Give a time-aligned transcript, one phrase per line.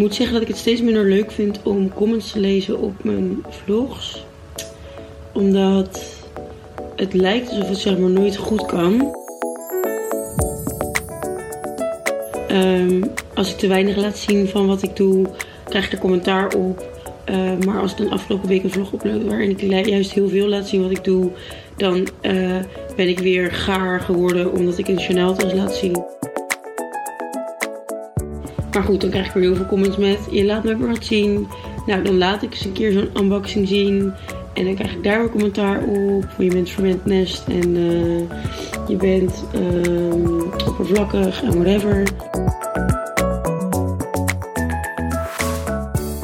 [0.00, 3.44] moet zeggen dat ik het steeds minder leuk vind om comments te lezen op mijn
[3.48, 4.24] vlogs.
[5.32, 6.02] Omdat
[6.96, 9.16] het lijkt alsof het zeg maar nooit goed kan.
[12.48, 13.02] Ehm,
[13.34, 15.26] als ik te weinig laat zien van wat ik doe,
[15.64, 16.88] krijg ik er commentaar op.
[17.30, 20.48] Uh, maar als ik dan afgelopen week een vlog upload waarin ik juist heel veel
[20.48, 21.30] laat zien wat ik doe,
[21.76, 22.56] dan uh,
[22.96, 26.19] ben ik weer gaar geworden omdat ik een Chanel-tas laat zien.
[28.80, 31.48] Maar goed, dan krijg ik weer heel veel comments met: je laat me wat zien.
[31.86, 34.12] Nou, dan laat ik eens een keer zo'n unboxing zien.
[34.54, 36.24] En dan krijg ik daar weer commentaar op.
[36.38, 38.20] Je bent verwend nest en uh,
[38.88, 42.02] je bent uh, oppervlakkig en whatever.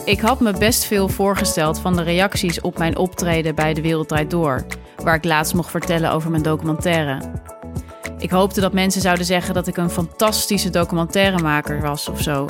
[0.05, 4.31] Ik had me best veel voorgesteld van de reacties op mijn optreden bij De Wereldrijd
[4.31, 4.67] Door,
[5.05, 7.19] waar ik laatst mocht vertellen over mijn documentaire.
[8.27, 12.47] Ik hoopte dat mensen zouden zeggen dat ik een fantastische documentairemaker was of zo,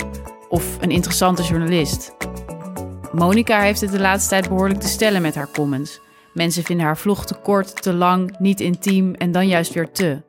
[0.48, 2.16] of een interessante journalist.
[3.12, 6.00] Monica heeft het de laatste tijd behoorlijk te stellen met haar comments.
[6.34, 10.22] Mensen vinden haar vlog te kort, te lang, niet intiem en dan juist weer te.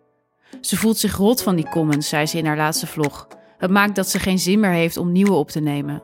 [0.61, 3.27] Ze voelt zich rot van die comments, zei ze in haar laatste vlog.
[3.57, 6.03] Het maakt dat ze geen zin meer heeft om nieuwe op te nemen.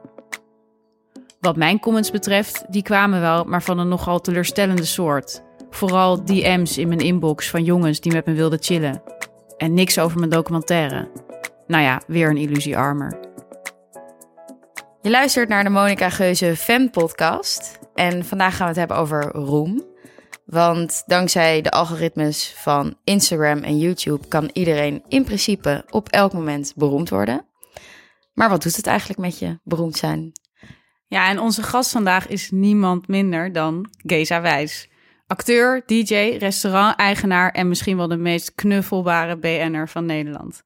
[1.40, 5.44] Wat mijn comments betreft, die kwamen wel, maar van een nogal teleurstellende soort.
[5.70, 9.13] Vooral DM's in mijn inbox van jongens die met me wilden chillen.
[9.58, 11.12] En niks over mijn documentaire.
[11.68, 13.20] Nou ja, weer een illusie armer.
[15.02, 17.80] Je luistert naar de Monica Geuze Fan Podcast.
[17.94, 19.84] En vandaag gaan we het hebben over roem.
[20.46, 26.74] Want dankzij de algoritmes van Instagram en YouTube kan iedereen in principe op elk moment
[26.76, 27.46] beroemd worden.
[28.34, 30.32] Maar wat doet het eigenlijk met je beroemd zijn?
[31.08, 34.90] Ja, en onze gast vandaag is niemand minder dan Geza Wijs.
[35.34, 40.64] Acteur, DJ, restaurant-eigenaar en misschien wel de meest knuffelbare BN'er van Nederland.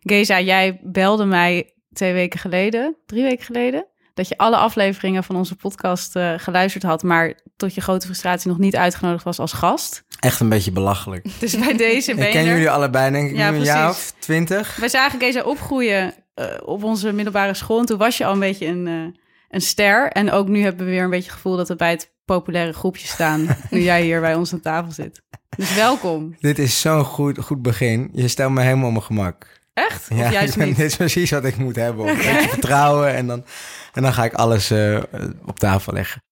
[0.00, 5.36] Geza, jij belde mij twee weken geleden, drie weken geleden, dat je alle afleveringen van
[5.36, 9.52] onze podcast uh, geluisterd had, maar tot je grote frustratie nog niet uitgenodigd was als
[9.52, 10.04] gast.
[10.20, 11.26] Echt een beetje belachelijk.
[11.40, 14.76] Dus bij deze ben Ik ken jullie allebei, denk ik, ja, een jaar of twintig.
[14.76, 18.40] We zagen Geza opgroeien uh, op onze middelbare school en toen was je al een
[18.40, 18.86] beetje een...
[18.86, 19.06] Uh,
[19.48, 20.10] een ster.
[20.12, 22.72] En ook nu hebben we weer een beetje het gevoel dat we bij het populaire
[22.72, 23.46] groepje staan.
[23.70, 25.22] nu jij hier bij ons aan tafel zit.
[25.56, 26.36] Dus welkom.
[26.40, 28.10] Dit is zo'n goed, goed begin.
[28.12, 29.46] Je stelt me helemaal op mijn gemak.
[29.74, 30.06] Echt?
[30.14, 30.76] Ja, of juist niet?
[30.76, 32.16] dit is precies wat ik moet hebben.
[32.48, 33.44] Vertrouwen en dan,
[33.92, 35.02] en dan ga ik alles uh,
[35.44, 36.22] op tafel leggen.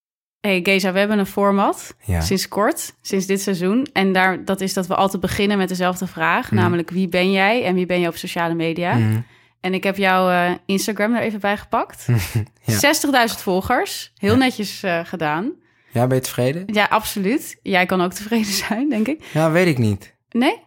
[0.40, 2.20] Hey Geza, we hebben een format ja.
[2.20, 3.86] sinds kort, sinds dit seizoen.
[3.92, 6.50] En daar, dat is dat we altijd beginnen met dezelfde vraag.
[6.50, 6.58] Mm.
[6.58, 8.94] Namelijk, wie ben jij en wie ben je op sociale media?
[8.94, 9.24] Mm.
[9.60, 12.06] En ik heb jouw uh, Instagram er even bij gepakt.
[12.62, 12.94] ja.
[13.28, 14.12] 60.000 volgers.
[14.16, 15.52] Heel netjes uh, gedaan.
[15.96, 16.64] Ja, ben je tevreden?
[16.66, 17.56] Ja, absoluut.
[17.62, 19.24] Jij kan ook tevreden zijn, denk ik.
[19.32, 20.14] Ja, weet ik niet.
[20.30, 20.62] Nee?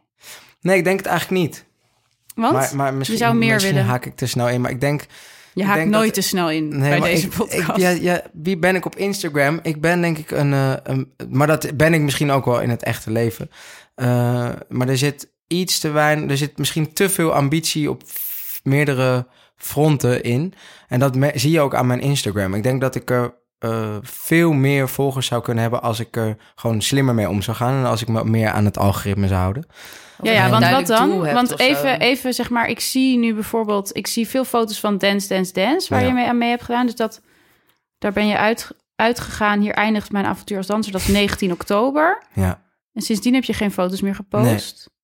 [0.62, 1.66] Nee, ik denk het eigenlijk niet.
[2.36, 2.54] Want?
[2.54, 3.90] Maar, maar misschien, je zou meer misschien willen.
[3.90, 4.62] haak ik te snel in.
[4.62, 5.06] Maar ik denk...
[5.54, 7.70] Je haakt denk nooit dat, te snel in nee, bij deze ik, podcast.
[7.70, 9.60] Ik, ja, ja, wie ben ik op Instagram?
[9.64, 11.14] Ik ben denk ik een, uh, een...
[11.30, 13.50] Maar dat ben ik misschien ook wel in het echte leven.
[13.96, 16.30] Uh, maar er zit iets te weinig...
[16.30, 18.04] Er zit misschien te veel ambitie op
[18.64, 20.54] meerdere fronten in.
[20.88, 22.54] En dat zie je ook aan mijn Instagram.
[22.54, 26.38] Ik denk dat ik er uh, veel meer volgers zou kunnen hebben als ik er
[26.56, 29.40] gewoon slimmer mee om zou gaan en als ik me meer aan het algoritme zou
[29.40, 29.66] houden.
[30.22, 31.20] Ja, ja, want wat dan?
[31.34, 35.28] Want even, even zeg maar, ik zie nu bijvoorbeeld, ik zie veel foto's van Dance,
[35.28, 36.08] Dance, Dance, waar ja.
[36.08, 36.86] je mee aan mee hebt gedaan.
[36.86, 37.22] Dus dat,
[37.98, 39.60] daar ben je uit, uitgegaan.
[39.60, 40.92] Hier eindigt mijn avontuur als danser.
[40.92, 42.24] Dat is 19 oktober.
[42.34, 42.62] Ja.
[42.94, 44.46] En sindsdien heb je geen foto's meer gepost.
[44.46, 44.98] Nee.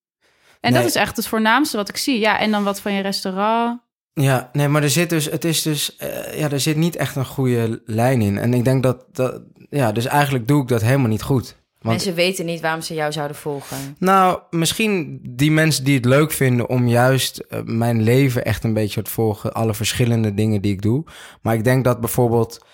[0.60, 0.82] En nee.
[0.82, 2.20] dat is echt het voornaamste wat ik zie.
[2.20, 3.82] Ja, en dan wat van je restaurant.
[4.22, 7.16] Ja, nee, maar er zit dus, het is dus, uh, ja, er zit niet echt
[7.16, 8.38] een goede lijn in.
[8.38, 11.56] En ik denk dat, dat, ja, dus eigenlijk doe ik dat helemaal niet goed.
[11.80, 13.78] Want, mensen weten niet waarom ze jou zouden volgen.
[14.00, 18.74] Nou, misschien die mensen die het leuk vinden om juist uh, mijn leven echt een
[18.74, 19.54] beetje te volgen.
[19.54, 21.04] Alle verschillende dingen die ik doe.
[21.42, 22.66] Maar ik denk dat bijvoorbeeld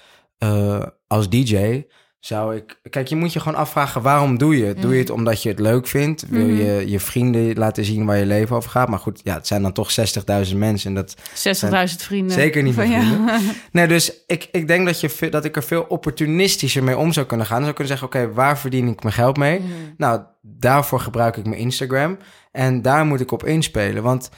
[0.44, 1.84] uh, als DJ
[2.22, 2.80] zou ik...
[2.90, 4.76] Kijk, je moet je gewoon afvragen, waarom doe je het?
[4.76, 4.82] Mm.
[4.82, 6.26] Doe je het omdat je het leuk vindt?
[6.30, 6.56] Wil Mhm.
[6.56, 8.90] je je vrienden laten zien waar je leven over gaat?
[8.90, 10.90] Maar goed, ja, het zijn dan toch 60.000 mensen.
[10.90, 12.32] En dat 60.000 vrienden.
[12.32, 12.88] Zeker niet jou.
[12.88, 13.40] vrienden.
[13.72, 17.26] Nee, dus ik, ik denk dat, je, dat ik er veel opportunistischer mee om zou
[17.26, 17.62] kunnen gaan.
[17.62, 19.60] Zou kunnen zeggen, oké, waar verdien ik mijn geld mee?
[19.60, 19.70] Mhm.
[19.98, 22.18] Nou, daarvoor gebruik ik mijn Instagram.
[22.52, 24.04] En daar moet ik op inspelen.
[24.04, 24.30] Want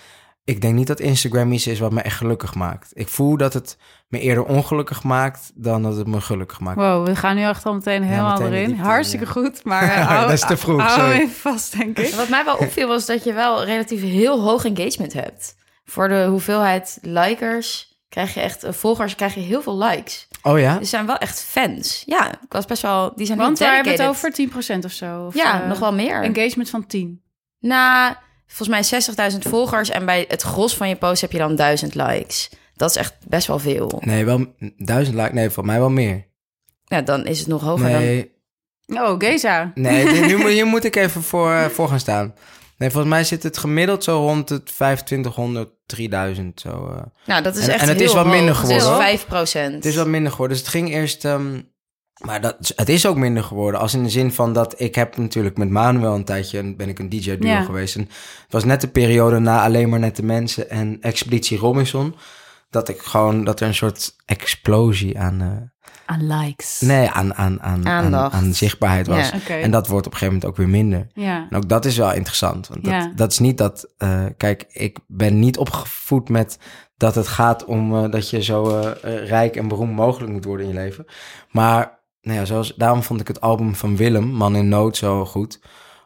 [0.45, 2.89] ik denk niet dat Instagram iets is wat me echt gelukkig maakt.
[2.93, 6.77] Ik voel dat het me eerder ongelukkig maakt dan dat het me gelukkig maakt.
[6.77, 8.75] Wow, we gaan nu echt al meteen helemaal meteen erin.
[8.75, 9.31] Hartstikke ja.
[9.31, 11.15] goed, maar uh, hou, Dat is te vroeg, hou sorry.
[11.15, 12.13] even vast, denk ik.
[12.13, 15.55] Wat mij wel opviel was dat je wel relatief heel hoog engagement hebt.
[15.85, 20.27] Voor de hoeveelheid likers krijg je echt, eh, volgers krijg je heel veel likes.
[20.41, 20.77] Oh ja?
[20.77, 22.03] Die zijn wel echt fans.
[22.05, 24.31] Ja, ik was best wel, die zijn Want heel waar hebben we het over?
[24.31, 25.25] 10% of zo?
[25.25, 26.21] Of, Ja, eh, nog wel meer.
[26.23, 27.21] Engagement van 10.
[27.59, 28.17] Na
[28.53, 31.95] volgens mij 60.000 volgers en bij het gros van je post heb je dan 1000
[31.95, 32.49] likes.
[32.75, 34.01] Dat is echt best wel veel.
[34.05, 34.45] Nee, wel
[34.77, 35.33] duizend likes.
[35.33, 36.25] Nee, voor mij wel meer.
[36.85, 38.01] Ja, dan is het nog hoger dan...
[38.01, 38.31] Nee,
[38.87, 39.71] Oh, Geza.
[39.75, 42.33] nee dit- nu, moet- hier moet ik even voor, eh, voor gaan staan.
[42.77, 46.69] Nee, volgens mij zit het gemiddeld zo rond het 2500, 3000 zo.
[46.69, 47.01] eh.
[47.25, 49.01] Nou, dat is En- echt en het heel is wat minder Het geworden, is hoor.
[49.01, 49.73] 5 procent.
[49.73, 50.57] Het is wat minder geworden.
[50.57, 51.25] Dus het ging eerst...
[51.25, 51.61] ehm,
[52.25, 53.79] maar dat, het is ook minder geworden.
[53.79, 56.59] Als in de zin van dat ik heb natuurlijk met Manuel een tijdje...
[56.59, 57.61] een- ben ik een DJ-duo Ja.
[57.63, 57.95] geweest.
[57.95, 58.01] En
[58.43, 60.69] het was net de periode na Alleen maar Nette Mensen...
[60.69, 62.15] en Expeditie Robinson...
[62.69, 63.43] dat ik gewoon...
[63.43, 65.41] dat er een soort explosie aan...
[65.41, 66.81] eh, Aan likes.
[66.81, 69.29] nee, aan, aan, aan, aan, zichtbaarheid was.
[69.47, 69.55] Ja.
[69.57, 71.07] En dat wordt op een gegeven moment ook weer minder.
[71.13, 71.47] Ja.
[71.49, 72.67] En ook dat is wel interessant.
[72.67, 73.11] Want dat, Ja.
[73.15, 73.89] dat is niet dat...
[73.97, 76.57] eh, kijk, ik ben niet opgevoed met
[76.97, 80.71] dat het gaat om eh, dat je zo rijk en beroemd mogelijk moet worden in
[80.73, 81.05] je leven.
[81.51, 85.25] Maar nou ja, zoals, daarom vond ik het album van Willem, Man in Nood, zo
[85.25, 85.61] goed.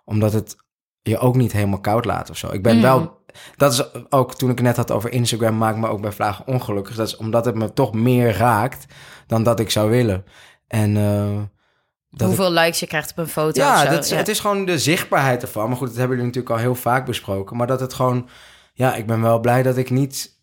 [0.06, 0.56] Omdat het
[1.02, 2.52] je ook niet helemaal koud laat of zo.
[2.52, 2.82] Ik ben Mm.
[2.82, 3.16] wel...
[3.56, 6.48] Dat is ook toen ik het net had over Instagram, maak me ook bij Vlagen
[6.48, 6.96] ongelukkig.
[6.96, 8.86] Dat is omdat het me toch meer raakt
[9.28, 10.26] dan dat ik zou willen.
[10.68, 11.42] En eh,
[12.10, 13.90] dat Hoeveel likes je krijgt op een foto of ja, zo.
[13.90, 15.68] dat is, het is gewoon de zichtbaarheid ervan.
[15.68, 17.58] Maar goed, dat hebben jullie natuurlijk al heel vaak besproken.
[17.58, 18.30] Maar dat het gewoon...
[18.74, 20.37] Ja, ik ben wel blij dat ik niet...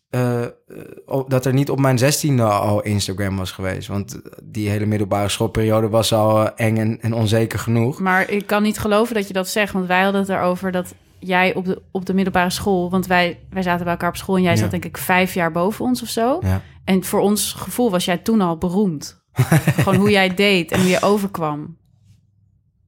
[1.05, 3.87] op- dat er niet op mijn zestiende al Instagram was geweest.
[3.87, 7.99] Want die hele middelbare schoolperiode was al eh, eng en, en onzeker genoeg.
[7.99, 9.73] Maar ik kan niet geloven dat je dat zegt.
[9.73, 12.89] Want wij hadden het erover dat jij op de, op de middelbare school...
[12.89, 14.57] Want wij, wij zaten bij elkaar op school en jij Ja.
[14.57, 16.39] zat denk ik vijf jaar boven ons of zo.
[16.41, 16.61] Ja.
[16.83, 19.23] En voor ons gevoel was jij toen al beroemd.
[19.81, 21.77] Gewoon hoe jij deed en hoe je overkwam.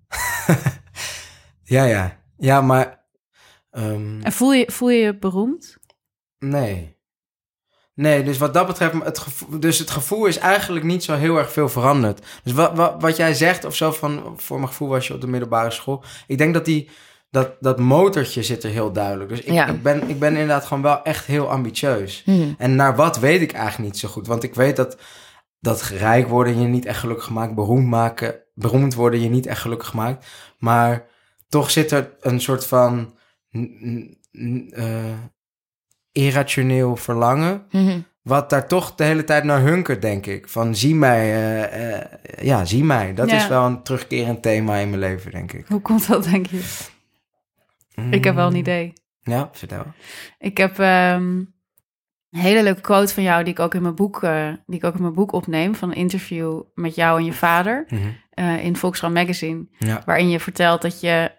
[1.63, 2.19] Ja, ja.
[2.37, 3.05] Ja, maar...
[3.71, 5.77] ehm, En voel je voel je, je beroemd?
[6.39, 6.96] Nee.
[7.97, 11.37] Nee, dus wat dat betreft, het gevoel, dus het gevoel is eigenlijk niet zo heel
[11.37, 12.25] erg veel veranderd.
[12.43, 15.21] Dus wat, wat, wat jij zegt of zo van, voor mijn gevoel was je op
[15.21, 16.03] de middelbare school.
[16.27, 16.89] Ik denk dat die,
[17.29, 19.29] dat, dat motortje zit er heel duidelijk.
[19.29, 19.67] Dus ik, Ja.
[19.67, 22.23] ik, ben, ik ben inderdaad gewoon wel echt heel ambitieus.
[22.25, 22.53] Mhm.
[22.57, 24.27] En naar wat weet ik eigenlijk niet zo goed.
[24.27, 24.97] Want ik weet dat,
[25.59, 27.55] dat rijk worden je niet echt gelukkig maakt.
[27.55, 30.25] Beroemd, maken, beroemd worden je niet echt gelukkig maakt.
[30.57, 31.05] Maar
[31.49, 33.17] toch zit er een soort van
[34.71, 35.13] eh,
[36.17, 37.63] irrationeel verlangen.
[37.71, 37.99] Mhm.
[38.21, 40.47] Wat daar toch de hele tijd naar hunkert, denk ik.
[40.49, 42.05] Van zie mij, eh, eh,
[42.41, 43.13] ja, zie mij.
[43.13, 43.35] Dat Ja.
[43.35, 45.65] is wel een terugkerend thema in mijn leven, denk ik.
[45.67, 46.61] Hoe komt dat, denk je?
[48.11, 48.93] Ik heb wel een idee.
[49.21, 49.83] Ja, vertel.
[50.39, 51.23] Ik heb ehm,
[52.29, 54.83] een hele leuke quote van jou die ik ook in mijn boek, eh, die ik
[54.85, 58.55] ook in mijn boek opneem van een interview met jou en je vader Mhm.
[58.59, 60.01] in Volkskrant Magazine, Ja.
[60.05, 61.31] waarin je vertelt dat je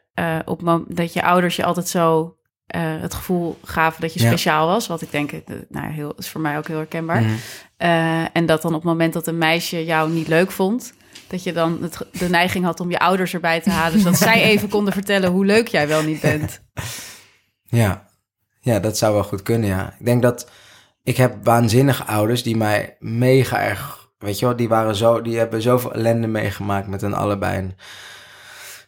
[0.44, 2.36] op dat je ouders je altijd zo
[2.68, 4.26] eh, het gevoel gaven dat je Ja.
[4.26, 7.22] speciaal was, wat ik denk, eh, nou heel is voor mij ook heel herkenbaar.
[7.22, 7.32] Mhm.
[7.76, 10.92] Eh, en dat dan op het moment dat een meisje jou niet leuk vond,
[11.26, 14.42] dat je dan het, de neiging had om je ouders erbij te halen, zodat zij
[14.42, 16.60] even konden vertellen hoe leuk jij wel niet bent.
[17.70, 18.06] Ja.
[18.60, 19.94] ja, dat zou wel goed kunnen, ja.
[19.98, 20.50] Ik denk dat
[21.02, 25.38] ik heb waanzinnige ouders die mij mega erg, weet je wel, die waren zo, die
[25.38, 27.74] hebben zoveel ellende meegemaakt met een allebei een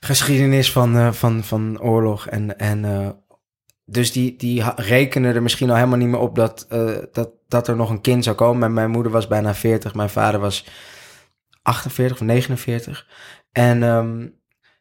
[0.01, 2.85] geschiedenis van, van, van oorlog en, en
[3.91, 7.69] dus die, die rekenen er misschien al helemaal niet meer op dat, eh, dat, dat
[7.69, 8.63] er nog een kind zou komen.
[8.63, 10.65] En mijn moeder was bijna 40, mijn vader was
[11.63, 13.07] 48 of 49.
[13.53, 14.29] En ehm,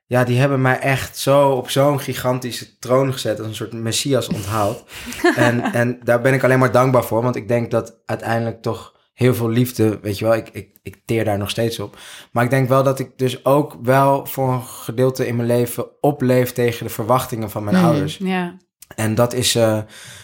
[0.06, 4.28] ja, die hebben mij echt zo op zo'n gigantische troon gezet, als een soort messias
[4.28, 4.84] onthaald.
[5.36, 8.98] en, en daar ben ik alleen maar dankbaar voor, want ik denk dat uiteindelijk toch
[9.14, 11.98] heel veel liefde, weet je wel, ik, ik, ik teer daar nog steeds op.
[12.32, 16.02] Maar ik denk wel dat ik dus ook wel voor een gedeelte in mijn leven
[16.02, 17.86] opleef tegen de verwachtingen van mijn Mhm.
[17.86, 18.18] ouders.
[18.18, 18.58] Ja,
[19.00, 19.78] En dat is, eh,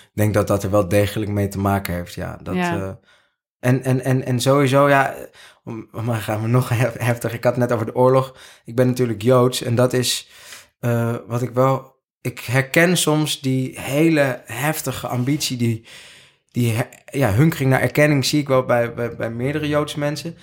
[0.03, 2.37] ik denk dat dat er wel degelijk mee te maken heeft, ja.
[2.43, 2.75] Dat, Ja.
[2.77, 2.89] eh,
[3.59, 5.15] en, en, en, en sowieso, ja,
[5.63, 7.33] om- maar gaan we nog hef- heftig.
[7.33, 8.35] Ik had het net over de oorlog.
[8.65, 10.29] Ik ben natuurlijk Joods en dat is
[10.79, 11.93] eh, wat ik wel...
[12.21, 15.85] Ik herken soms die hele heftige ambitie, die,
[16.51, 20.35] die ja, hunkering naar erkenning zie ik wel bij, bij, bij meerdere Joodse mensen.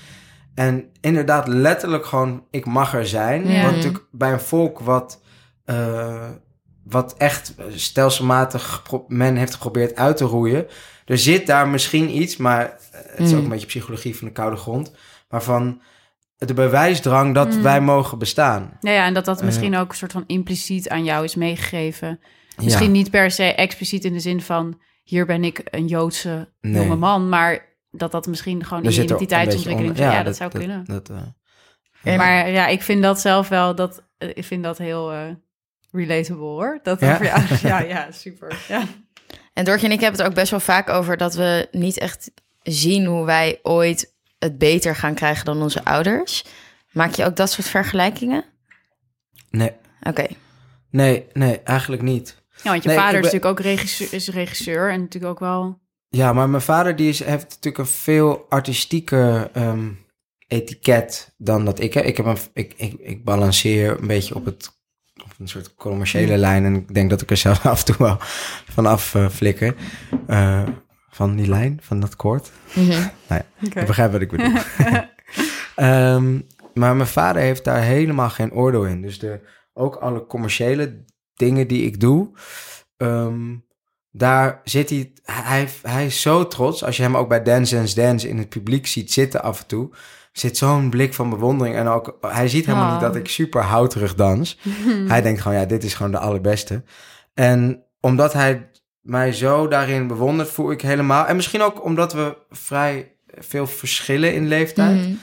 [0.55, 3.47] En inderdaad, letterlijk gewoon, ik mag er zijn.
[3.49, 3.63] Ja.
[3.63, 5.21] Want natuurlijk bij een volk wat,
[6.93, 10.67] wat echt stelselmatig gepro- men heeft geprobeerd uit te roeien.
[11.05, 13.37] Er zit daar misschien iets, maar eh, het is Mm.
[13.37, 14.93] ook een beetje psychologie van de koude grond.
[15.29, 15.81] Maar van
[16.37, 17.63] de bewijsdrang dat Mm.
[17.63, 18.77] wij mogen bestaan.
[18.81, 19.45] Ja, ja, en dat dat Eh.
[19.45, 22.21] misschien ook een soort van impliciet aan jou is meegegeven.
[22.57, 22.65] Ja.
[22.65, 24.81] Misschien niet per se expliciet in de zin van...
[25.03, 26.83] hier ben ik een Joodse Nee.
[26.83, 27.29] jonge man...
[27.29, 29.89] maar dat dat misschien gewoon een identiteitsontwikkeling...
[29.89, 30.85] beetje Ja, onder- dat, zou kunnen.
[30.85, 31.17] Dat, eh,
[32.03, 33.75] En- Maar ja, ik vind dat zelf wel...
[33.75, 35.19] Dat, eh, ik vind dat heel eh,
[35.93, 36.79] relatable, hoor.
[36.83, 37.13] Dat Ja?
[37.13, 38.65] over je ouders- ja, ja, super.
[38.69, 38.83] Ja.
[39.53, 42.31] En Dortje en ik hebben het ook best wel vaak over dat we niet echt
[42.63, 46.45] zien hoe wij ooit het beter gaan krijgen dan onze ouders.
[46.93, 48.45] Maak je ook dat soort vergelijkingen?
[49.51, 49.73] nee,
[50.03, 50.27] Oké.
[50.91, 52.37] nee, nee, eigenlijk niet.
[52.63, 54.91] Ja, want je Nee, vader is natuurlijk ook regisseur, is regisseur...
[54.91, 59.51] en natuurlijk ook wel Ja, maar mijn vader die is, heeft natuurlijk een veel artistieke
[59.53, 59.89] ehm,
[60.49, 62.05] etiket dan dat ik heb.
[62.05, 64.71] Ik, heb een, ik, ik, ik balanceer een beetje op, het,
[65.33, 66.65] op een soort commerciële lijn.
[66.65, 68.17] En ik denk dat ik er zelf af en toe wel
[68.71, 69.75] vanaf uh, flikker.
[70.29, 70.63] Uh,
[71.11, 72.51] van die lijn, van dat koord.
[72.75, 72.89] Mhm.
[73.29, 74.53] Nou ja, ik begrijp wat ik bedoel.
[75.77, 76.41] Ehm,
[76.75, 79.03] maar mijn vader heeft daar helemaal geen oordeel in.
[79.03, 79.41] Dus de,
[79.73, 82.31] ook alle commerciële dingen die ik doe...
[82.97, 83.55] ehm,
[84.11, 86.85] daar zit hij, hij, hij is zo trots.
[86.85, 89.67] Als je hem ook bij Dance Dance Dance in het publiek ziet zitten af en
[89.67, 89.91] toe,
[90.33, 91.77] zit zo'n blik van bewondering.
[91.77, 92.93] En ook, hij ziet helemaal Oh.
[92.93, 94.59] niet dat ik super houterig dans.
[95.09, 96.83] Hij denkt gewoon, ja, dit is gewoon de allerbeste.
[97.35, 98.71] En omdat hij
[99.01, 101.27] mij zo daarin bewondert, voel ik helemaal...
[101.27, 104.99] En misschien ook omdat we vrij veel verschillen in leeftijd.
[105.01, 105.15] Mhm.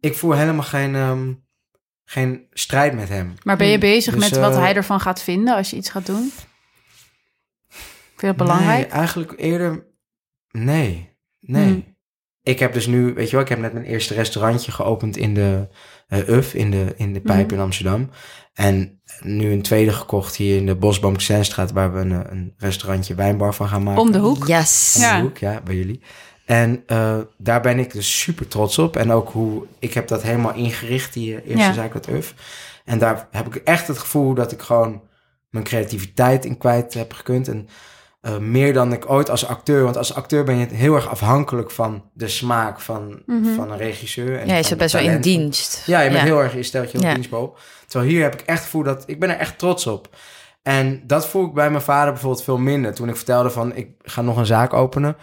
[0.00, 1.32] Ik voel helemaal geen, ehm,
[2.04, 3.34] geen strijd met hem.
[3.42, 5.90] Maar ben je bezig Dus, met wat eh, hij ervan gaat vinden als je iets
[5.90, 6.32] gaat doen?
[7.68, 8.78] Vind je dat belangrijk?
[8.78, 9.86] Nee, eigenlijk eerder...
[10.50, 11.64] Nee, nee.
[11.64, 11.89] Hmm.
[12.42, 15.34] Ik heb dus nu, weet je wel, ik heb net mijn eerste restaurantje geopend in
[15.34, 15.68] de
[16.08, 17.54] eh UF, in de, in de Pijp Mhm.
[17.54, 18.10] in Amsterdam.
[18.54, 21.16] En nu een tweede gekocht hier in de Bosboom
[21.72, 24.02] waar we een, eh, een restaurantje wijnbar van gaan maken.
[24.02, 24.46] Om de hoek?
[24.46, 24.92] Yes.
[24.96, 25.20] Om de Ja.
[25.20, 26.02] hoek, ja, bij jullie.
[26.46, 28.96] En eh, daar ben ik dus super trots op.
[28.96, 31.72] En ook hoe, ik heb dat helemaal ingericht, die eerste Ja.
[31.72, 32.34] zaak, dat UF.
[32.84, 35.02] En daar heb ik echt het gevoel dat ik gewoon
[35.50, 37.48] mijn creativiteit in kwijt heb gekund.
[37.48, 37.68] En
[38.20, 39.84] eh, meer dan ik ooit als acteur.
[39.84, 43.54] Want als acteur ben je heel erg afhankelijk van de smaak van, Mhm.
[43.54, 44.38] van een regisseur.
[44.38, 45.82] En Ja, je zit best wel in dienst.
[45.86, 47.16] Ja, je bent heel erg, je stelt je op Ja.
[47.86, 50.08] Terwijl hier heb ik echt gevoel dat, ik ben er echt trots op.
[50.62, 52.94] En dat voel ik bij mijn vader bijvoorbeeld veel minder.
[52.94, 55.16] Toen ik vertelde van, ik ga nog een zaak openen.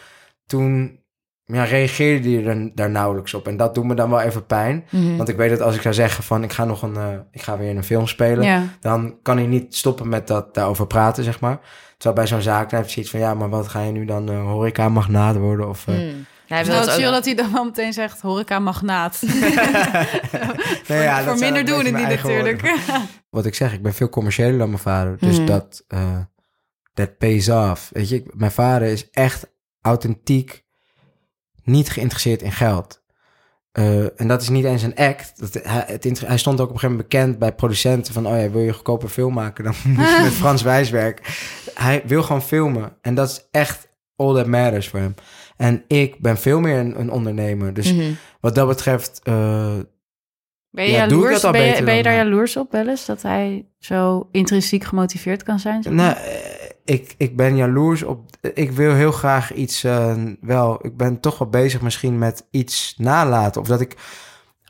[0.45, 0.99] Toen
[1.43, 3.47] ja, reageerde hij er daar nauwelijks op.
[3.47, 4.85] En dat doet me dan wel even pijn.
[4.91, 5.15] Mhm.
[5.17, 7.41] Want ik weet dat als ik zou zeggen van, ik ga nog een, eh, ik
[7.41, 8.45] ga weer in een film spelen.
[8.45, 8.63] Ja.
[8.79, 11.59] Dan kan hij niet stoppen met dat daarover praten, zeg maar.
[11.97, 14.05] Terwijl bij zo'n zaak dan heeft hij iets van, ja, maar wat ga je nu
[14.05, 15.69] dan uh, horeca-magnaat worden?
[15.69, 16.25] Of, eh, Mm.
[16.47, 17.13] Hij Het wil het wel chill ook...
[17.13, 19.21] dat hij dan wel meteen zegt horeca-magnaat.
[20.87, 21.93] Nee, ja, dat Voor minder doen woorden.
[22.01, 22.73] natuurlijk.
[23.29, 25.17] wat ik zeg, ik ben veel commerciëler dan mijn vader.
[25.19, 25.45] Dus Mhm.
[25.45, 26.19] dat, eh
[26.93, 27.89] that pays off.
[27.93, 29.47] Weet je, mijn vader is echt
[29.81, 30.63] authentiek
[31.63, 33.01] niet geïnteresseerd in geld.
[33.77, 35.33] Eh, en dat is niet eens een act.
[35.39, 38.27] Dat, hij, het, hij stond ook op een gegeven moment bekend bij producenten van...
[38.27, 39.63] oh ja, wil je goedkope een film maken?
[39.63, 41.25] Dan moet je met Frans Wijs werken.
[41.73, 42.97] Hij wil gewoon filmen.
[43.01, 45.15] En dat is echt all that matters voor hem.
[45.57, 47.73] En ik ben veel meer een, een ondernemer.
[47.73, 48.11] Dus Mhm.
[48.41, 49.19] wat dat betreft...
[49.23, 49.75] eh,
[50.69, 53.05] Ben je, Ja, jaloers, ben je, beter ben je dan daar jaloers op wel eens?
[53.05, 55.83] Dat hij zo intrinsiek gemotiveerd kan zijn?
[55.89, 56.15] Nou,
[56.89, 58.29] ik, ik ben jaloers op.
[58.53, 59.83] Ik wil heel graag iets.
[59.83, 63.61] eh, wel, ik ben toch wel bezig misschien met iets nalaten.
[63.61, 63.95] Of dat ik.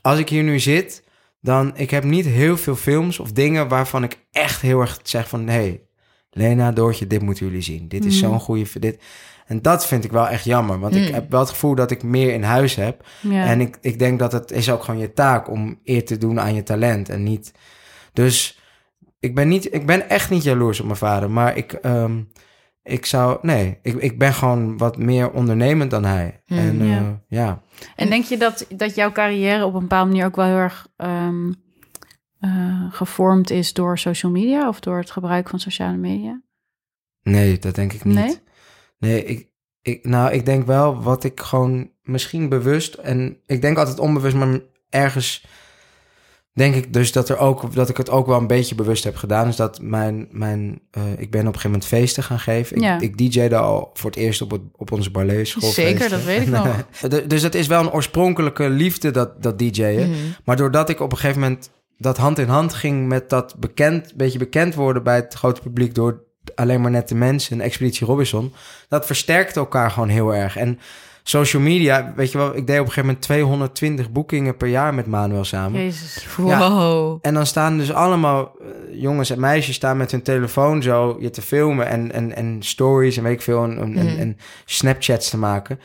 [0.00, 1.02] Als ik hier nu zit,
[1.40, 1.72] dan.
[1.76, 5.46] Ik heb niet heel veel films of dingen waarvan ik echt heel erg zeg van.
[5.48, 5.82] Hé, hey,
[6.30, 7.88] Lena, Doortje, dit moeten jullie zien.
[7.88, 8.24] Dit is Mhm.
[8.30, 8.78] zo'n goede.
[8.78, 9.02] Dit.
[9.46, 10.78] En dat vind ik wel echt jammer.
[10.78, 11.14] Want ik Mm.
[11.14, 13.06] heb wel het gevoel dat ik meer in huis heb.
[13.20, 13.44] ja.
[13.44, 16.40] En ik, ik denk dat het is ook gewoon je taak om eer te doen
[16.40, 17.52] aan je talent en niet.
[18.12, 18.57] Dus
[19.18, 22.22] ik ben, niet, ik ben echt niet jaloers op mijn vader, maar ik, ehm,
[22.82, 26.42] ik zou, nee, ik, ik ben gewoon wat meer ondernemend dan hij.
[26.46, 26.94] Hmm, en ja.
[26.94, 27.22] ja.
[27.28, 27.62] ja,
[27.96, 30.88] En denk je dat, dat jouw carrière op een bepaalde manier ook wel heel erg
[30.96, 31.28] eh,
[32.90, 36.42] gevormd is door social media of door het gebruik van sociale media?
[37.22, 38.14] nee, dat denk ik niet.
[38.14, 38.38] Nee?
[38.98, 39.48] Nee, ik,
[39.82, 44.36] ik, nou, ik denk wel wat ik gewoon misschien bewust en ik denk altijd onbewust,
[44.36, 44.60] maar
[44.90, 45.46] ergens
[46.58, 49.16] denk ik dus dat er ook dat ik het ook wel een beetje bewust heb
[49.16, 52.76] gedaan, is dat mijn mijn eh, ik ben op een gegeven moment feesten gaan geven.
[52.76, 53.00] Ik, Ja.
[53.00, 55.70] ik DJ'de al voor het eerst op het, op onze Barlees school.
[55.70, 56.68] Zeker, dat weet ik nog.
[57.26, 60.10] dus dat is wel een oorspronkelijke liefde dat dat DJ'en.
[60.10, 60.18] Mhm.
[60.44, 64.14] Maar doordat ik op een gegeven moment dat hand in hand ging met dat bekend,
[64.14, 68.52] beetje bekend worden bij het grote publiek door alleen maar net de mensen, Expeditie Robinson,
[68.88, 70.56] dat versterkte elkaar gewoon heel erg.
[70.56, 70.78] En
[71.28, 74.94] social media, weet je wel, ik deed op een gegeven moment 220 boekingen per jaar
[74.94, 75.80] met Manuel samen.
[75.80, 76.26] Jezus.
[76.36, 77.18] Wow.
[77.22, 78.66] En dan staan dus allemaal eh,
[79.00, 83.16] jongens en meisjes staan met hun telefoon zo je te filmen en, en, en stories
[83.16, 84.18] en weet ik veel en, en, en, Mhm.
[84.18, 85.80] en Snapchats te maken.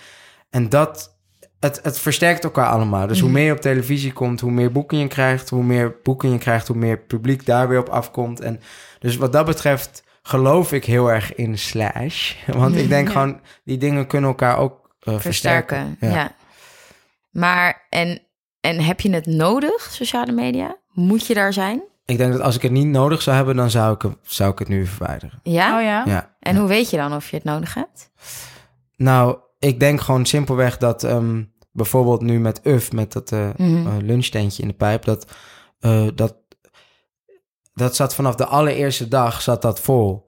[0.49, 1.15] En dat,
[1.59, 3.07] het, het versterkt elkaar allemaal.
[3.07, 3.37] Dus hoe Mhm.
[3.37, 5.49] meer je op televisie komt, hoe meer boeken je krijgt.
[5.49, 8.39] Hoe meer boeken je krijgt, hoe meer publiek daar weer op afkomt.
[8.39, 8.59] En
[8.99, 12.33] dus wat dat betreft geloof ik heel erg in Slash.
[12.57, 13.13] Want ik denk Ja.
[13.13, 15.77] gewoon, die dingen kunnen elkaar ook eh, versterken.
[15.99, 16.35] Versterken, ja.
[17.31, 18.21] Maar, en,
[18.59, 20.75] en heb je het nodig, sociale media?
[20.91, 21.81] Moet je daar zijn?
[22.05, 24.59] Ik denk dat als ik het niet nodig zou hebben, dan zou ik, zou ik
[24.59, 25.39] het nu verwijderen.
[25.43, 25.77] Ja?
[25.77, 26.03] Oh ja?
[26.05, 26.35] Ja.
[26.39, 28.09] En hoe weet je dan of je het nodig hebt?
[28.95, 33.87] Nou, ik denk gewoon simpelweg dat ehm, bijvoorbeeld nu met UF, met dat eh Mhm.
[33.87, 35.31] eh, lunchtentje in de pijp, dat,
[35.79, 36.35] eh, dat,
[37.73, 40.22] dat zat vanaf de allereerste dag zat dat vol.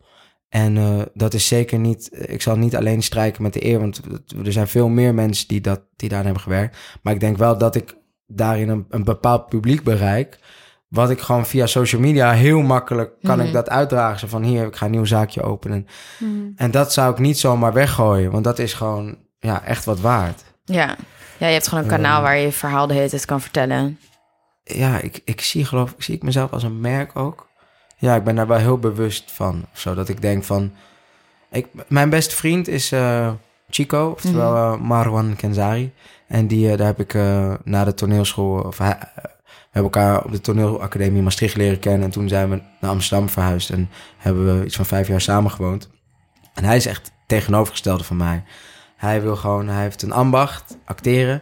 [0.56, 4.02] En uh, dat is zeker niet, ik zal niet alleen strijken met de eer, want
[4.46, 6.78] er zijn veel meer mensen die, dat, die daar hebben gewerkt.
[7.02, 7.98] Maar ik denk wel dat ik
[8.28, 10.40] daarin een, een bepaald publiek bereik.
[10.88, 14.20] Wat ik gewoon via social media heel makkelijk kan ik dat uitdragen.
[14.20, 15.88] Zo van hier, ik ga een nieuw zaakje openen.
[16.20, 16.54] Mm.
[16.56, 20.44] En dat zou ik niet zomaar weggooien, want dat is gewoon ja, echt wat waard.
[20.64, 20.96] Ja.
[21.38, 24.00] ja, je hebt gewoon een kanaal waar je je verhaal de hele tijd kan vertellen.
[24.64, 27.48] Ja, ik, ik zie geloof ik, zie ik mezelf als een merk ook.
[27.96, 29.66] Ja, ik ben daar wel heel bewust van.
[29.72, 30.72] Zodat ik denk van...
[31.52, 33.32] Ik, mijn beste vriend is uh,
[33.70, 35.94] Chico, oftewel uh, Marwan Kenzari.
[36.28, 37.14] En die, uh, daar heb ik
[37.64, 38.60] na de toneelschool...
[38.62, 42.04] Of, we hebben elkaar op de toneelacademie Maastricht leren kennen.
[42.04, 43.70] En toen zijn we naar Amsterdam verhuisd.
[43.70, 45.90] En hebben we iets van vijf jaar samen gewoond.
[46.54, 48.44] En hij is echt tegenovergestelde van mij.
[48.96, 49.68] Hij wil gewoon...
[49.68, 51.42] Hij heeft een ambacht, acteren.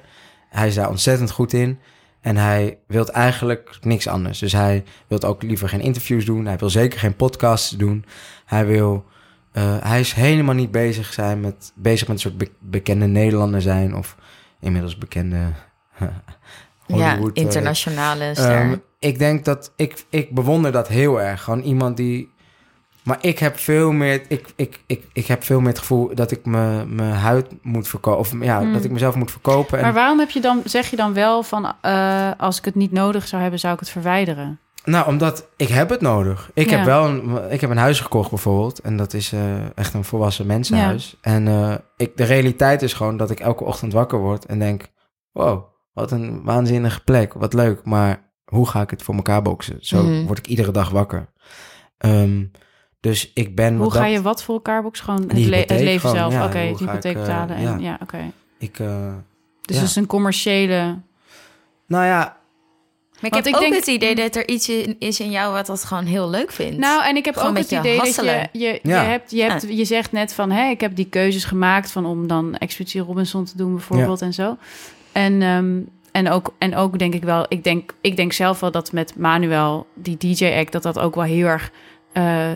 [0.50, 1.79] Hij is daar ontzettend goed in.
[2.23, 4.39] En hij wil eigenlijk niks anders.
[4.39, 6.45] Dus hij wil ook liever geen interviews doen.
[6.45, 8.05] Hij wil zeker geen podcasts doen.
[8.45, 9.05] Hij wil.
[9.53, 13.95] Uh, hij is helemaal niet bezig zijn met bezig met een soort bekende Nederlander zijn
[13.95, 14.15] of
[14.59, 15.37] inmiddels bekende
[16.87, 17.35] Hollywood.
[17.35, 18.61] Ja, eh, internationale ster.
[18.61, 21.43] Um, ik denk dat ik ik bewonder dat heel erg.
[21.43, 22.32] Gewoon iemand die
[23.03, 26.31] maar ik heb veel meer, ik, ik, ik, ik heb veel meer het gevoel dat
[26.31, 28.19] ik mijn huid moet verkopen.
[28.19, 28.74] Of ja, hmm.
[28.74, 29.81] dat ik mezelf moet verkopen.
[29.81, 32.91] Maar waarom heb je dan, zeg je dan wel van uh, als ik het niet
[32.91, 34.60] nodig zou hebben, zou ik het verwijderen?
[34.86, 36.51] Nou, omdat ik heb het nodig.
[36.53, 38.79] Ik heb wel een, ik heb een huis gekocht bijvoorbeeld.
[38.79, 41.17] En dat is uh, echt een volwassen mensenhuis.
[41.22, 41.31] Ja.
[41.31, 44.88] En uh, ik, de realiteit is gewoon dat ik elke ochtend wakker word en denk:
[45.31, 47.33] wow, wat een waanzinnige plek.
[47.33, 47.83] Wat leuk.
[47.83, 49.77] Maar hoe ga ik het voor elkaar boksen?
[49.79, 50.25] Zo mm.
[50.25, 51.33] word ik iedere dag wakker.
[51.98, 52.51] Um,
[53.03, 53.77] dus ik ben.
[53.77, 55.00] Hoe ga je wat voor elkaar box?
[55.00, 56.33] Gewoon het, le het leven zelf.
[56.33, 57.55] oké, okay, hypotheek betalen.
[57.55, 58.31] en, ja, ja oké.
[58.57, 58.79] Ik.
[58.79, 59.13] Uh,
[59.62, 61.00] dus het is een commerciële.
[61.86, 62.38] Nou ja.
[63.19, 63.74] Maar ik heb ik ook denk...
[63.74, 66.77] het idee dat er iets in, is in jou wat dat gewoon heel leuk vindt.
[66.77, 68.39] Nou, en ik heb ook het idee hasselen.
[68.39, 71.10] dat je, je, je, hebt, je, hebt, je zegt net van, hé, ik heb die
[71.10, 74.58] keuzes gemaakt van om dan Expeditie Robinson te doen bijvoorbeeld en zo.
[75.12, 78.71] En, um, en, ook, en ook denk ik wel, ik denk, ik denk zelf wel
[78.71, 81.71] dat met Manuel, die DJ-act, dat dat ook wel heel erg...
[82.13, 82.51] Uh,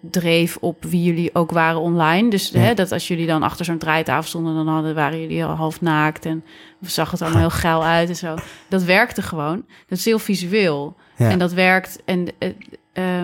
[0.00, 2.30] dreef op wie jullie ook waren online.
[2.30, 5.54] Dus hè, dat als jullie dan achter zo'n draaitafel stonden, dan hadden, waren jullie al
[5.54, 6.44] half naakt en
[6.80, 8.34] zag het allemaal heel geil uit en zo.
[8.68, 9.64] Dat werkte gewoon.
[9.88, 10.96] Dat is heel visueel.
[11.16, 12.02] En dat werkt.
[12.04, 12.26] En
[12.98, 13.22] uh,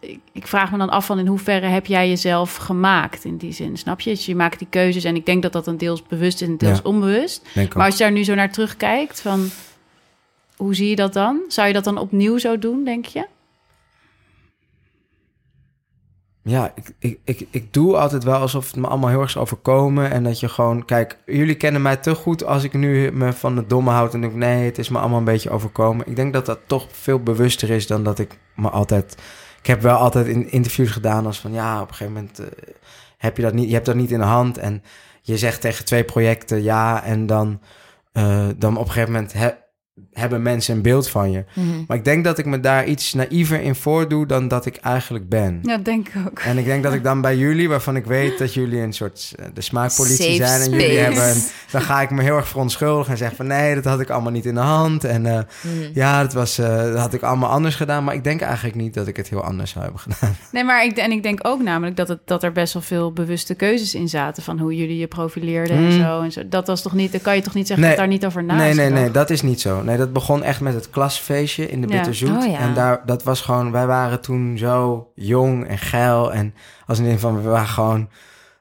[0.00, 3.52] ik, ik, vraag me dan af van in hoeverre heb jij jezelf gemaakt in die
[3.52, 4.10] zin, snap je?
[4.10, 6.56] Dus je maakt die keuzes en ik denk dat dat een deels bewust is en
[6.56, 7.46] deels onbewust.
[7.54, 9.50] maar als je daar nu zo naar terugkijkt, van
[10.56, 11.40] hoe zie je dat dan?
[11.48, 13.26] Zou je dat dan opnieuw zo doen, denk je?
[16.44, 19.36] Ja, ik, ik, ik, ik doe altijd wel alsof het me allemaal heel erg is
[19.36, 20.10] overkomen.
[20.10, 23.56] En dat je gewoon, kijk, jullie kennen mij te goed als ik nu me van
[23.56, 26.06] het domme houd en denk, nee, het is me allemaal een beetje overkomen.
[26.06, 29.16] Ik denk dat dat toch veel bewuster is dan dat ik me altijd.
[29.58, 32.46] Ik heb wel altijd in interviews gedaan als van ja, op een gegeven moment uh,
[33.18, 34.58] heb je dat niet, je hebt dat niet in de hand.
[34.58, 34.82] En
[35.20, 37.60] je zegt tegen twee projecten ja, en dan,
[38.12, 39.32] uh, dan op een gegeven moment
[40.12, 41.44] hebben mensen een beeld van je.
[41.54, 41.66] Mhm.
[41.86, 45.28] Maar ik denk dat ik me daar iets naïver in voordoe dan dat ik eigenlijk
[45.28, 45.58] ben.
[45.62, 46.38] Ja, denk ik ook.
[46.38, 49.34] En ik denk dat ik dan bij jullie, waarvan ik weet dat jullie een soort
[49.40, 51.34] uh, de smaakpolitie zijn en jullie hebben,
[51.70, 54.32] dan ga ik me heel erg verontschuldigen en zeggen van nee, dat had ik allemaal
[54.32, 55.38] niet in de hand en uh,
[55.92, 58.04] ja, dat was, uh, dat had ik allemaal anders gedaan.
[58.04, 60.36] Maar ik denk eigenlijk niet dat ik het heel anders zou hebben gedaan.
[60.52, 63.12] Nee, maar ik en ik denk ook namelijk dat het dat er best wel veel
[63.12, 66.00] bewuste keuzes in zaten van hoe jullie je profileerden en mhm.
[66.00, 66.48] zo en zo.
[66.48, 68.54] Dat was toch niet, dan kan je toch niet zeggen dat daar niet over na.
[68.54, 69.82] Nee, nee, nee, dat is niet zo.
[69.82, 71.96] Nee, dat begon echt met het klasfeestje in de ja.
[71.96, 72.44] Bitterzoet.
[72.44, 76.32] Oh, en daar, dat was gewoon, wij waren toen zo jong en geil.
[76.32, 76.54] En
[76.86, 78.08] als een van, we waren gewoon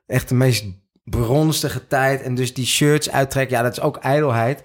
[0.08, 0.66] echt de meest
[1.04, 2.22] bronstige tijd.
[2.22, 4.64] En dus die shirts uittrekken, ja, dat is ook ijdelheid.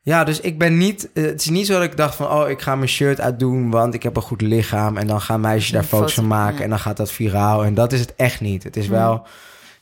[0.00, 1.12] Ja, dus ik ben niet.
[1.12, 3.70] Eh, het is niet zo dat ik dacht van, oh, ik ga mijn shirt uitdoen,
[3.70, 4.96] want ik heb een goed lichaam.
[4.96, 7.64] En dan gaan meisjes daar foto's van maken en dan gaat dat viraal.
[7.64, 8.62] En dat is het echt niet.
[8.62, 9.26] Het is wel,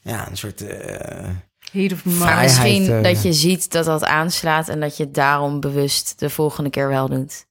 [0.00, 0.62] ja, een soort.
[0.62, 0.70] Uh,
[2.02, 6.30] maar misschien uh, dat je ziet dat dat aanslaat en dat je daarom bewust de
[6.30, 7.46] volgende keer wel doet.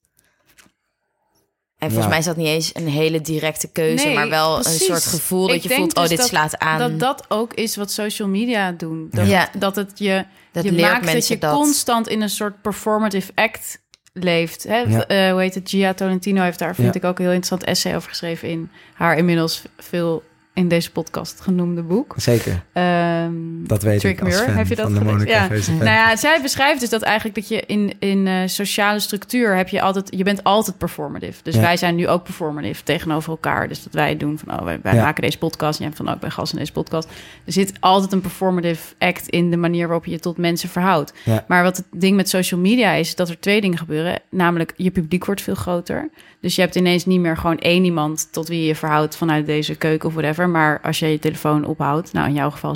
[1.78, 5.06] En volgens mij is dat niet eens een hele directe keuze, maar wel een soort
[5.06, 6.80] gevoel dat je voelt, oh, dus dit slaat aan.
[6.80, 9.08] Dat dat ook is wat social media doen.
[9.12, 9.50] Dat, ja.
[9.58, 13.82] dat het je, dat je maakt dat je constant in een soort performative act
[14.14, 14.64] leeft.
[14.64, 14.84] Hè?
[14.84, 15.70] Uh, hoe heet het?
[15.70, 19.18] Gia Tolentino heeft daar, vind ik, ook een heel interessant essay over geschreven in haar
[19.18, 22.14] inmiddels veel in deze podcast genoemde boek.
[22.18, 22.64] Zeker.
[22.74, 24.56] Um, dat weet Trick ik als Mirror.
[24.56, 25.48] Heb je dat van ja.
[25.68, 29.70] Nou ja, zij beschrijft dus dat eigenlijk dat je in, in uh, sociale structuur heb
[29.70, 31.40] je altijd, je bent altijd performative.
[31.44, 33.68] Dus wij zijn nu ook performative tegenover elkaar.
[33.68, 35.80] Dus dat wij doen van, oh, wij, wij maken deze podcast.
[35.80, 37.10] En je hebt van, oh, ik ben gast in deze podcast.
[37.46, 41.14] Er zit altijd een performative act in de manier waarop je je tot mensen verhoudt.
[41.48, 44.20] Maar wat het ding met social media is, dat er twee dingen gebeuren.
[44.30, 46.10] Namelijk, je publiek wordt veel groter.
[46.44, 49.46] Dus je hebt ineens niet meer gewoon één iemand tot wie je je verhoudt vanuit
[49.46, 50.50] deze keuken of whatever.
[50.50, 52.76] Maar als je je telefoon ophoudt, nou in jouw geval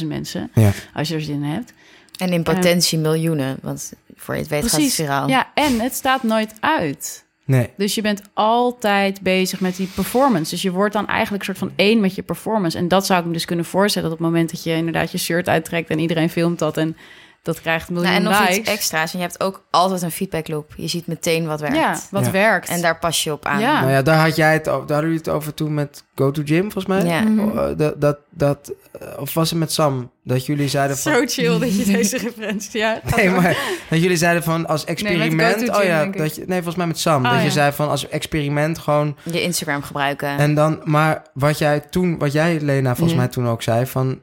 [0.00, 0.70] 60.000 mensen, Ja.
[0.94, 1.72] als je er zin in hebt.
[2.16, 5.28] En in potentie miljoenen, want voor je het weet gaat het viraal.
[5.28, 7.24] Ja, en het staat nooit uit.
[7.44, 7.70] Nee.
[7.76, 10.50] Dus je bent altijd bezig met die performance.
[10.50, 12.78] Dus je wordt dan eigenlijk soort van één met je performance.
[12.78, 14.08] En dat zou ik me dus kunnen voorstellen...
[14.08, 15.90] dat op het moment dat je inderdaad je shirt uittrekt...
[15.90, 16.96] en iedereen filmt dat en
[17.42, 18.56] dat krijgt een miljoen Nou, en nog likes.
[18.58, 19.12] iets extra's.
[19.12, 20.72] En je hebt ook altijd een feedback loop.
[20.76, 21.76] Je ziet meteen wat werkt.
[21.76, 22.30] Ja, wat Ja.
[22.30, 22.68] werkt.
[22.68, 23.60] En daar pas je op aan.
[23.60, 23.80] Ja.
[23.80, 26.30] Nou ja, daar had jij het over, daar hadden jullie het over toen met Go
[26.30, 27.04] to Gym, volgens mij.
[27.04, 27.20] Ja.
[27.20, 27.58] Mhm.
[27.58, 30.10] Eh, dat, dat, dat, eh, of was het met Sam?
[30.24, 31.12] Dat jullie zeiden van...
[31.12, 32.80] Zo chill dat je deze referentie...
[32.80, 33.56] Ja, Nee, maar
[33.90, 35.60] dat jullie zeiden van als experiment...
[35.60, 37.24] Go to oh ja, dat je, nee, volgens mij met Sam.
[37.24, 39.16] Oh, dat je zei van als experiment gewoon...
[39.22, 40.28] Je Instagram gebruiken.
[40.38, 43.18] En dan, maar wat jij toen, wat jij Lena volgens Mhm.
[43.18, 44.20] mij toen ook zei, van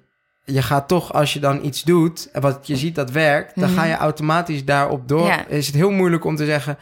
[0.51, 3.69] je gaat toch als je dan iets doet en wat je ziet dat werkt, dan
[3.69, 3.79] Mhm.
[3.79, 5.27] ga je automatisch daarop door.
[5.27, 5.47] Ja.
[5.47, 6.77] Is het heel moeilijk om te zeggen,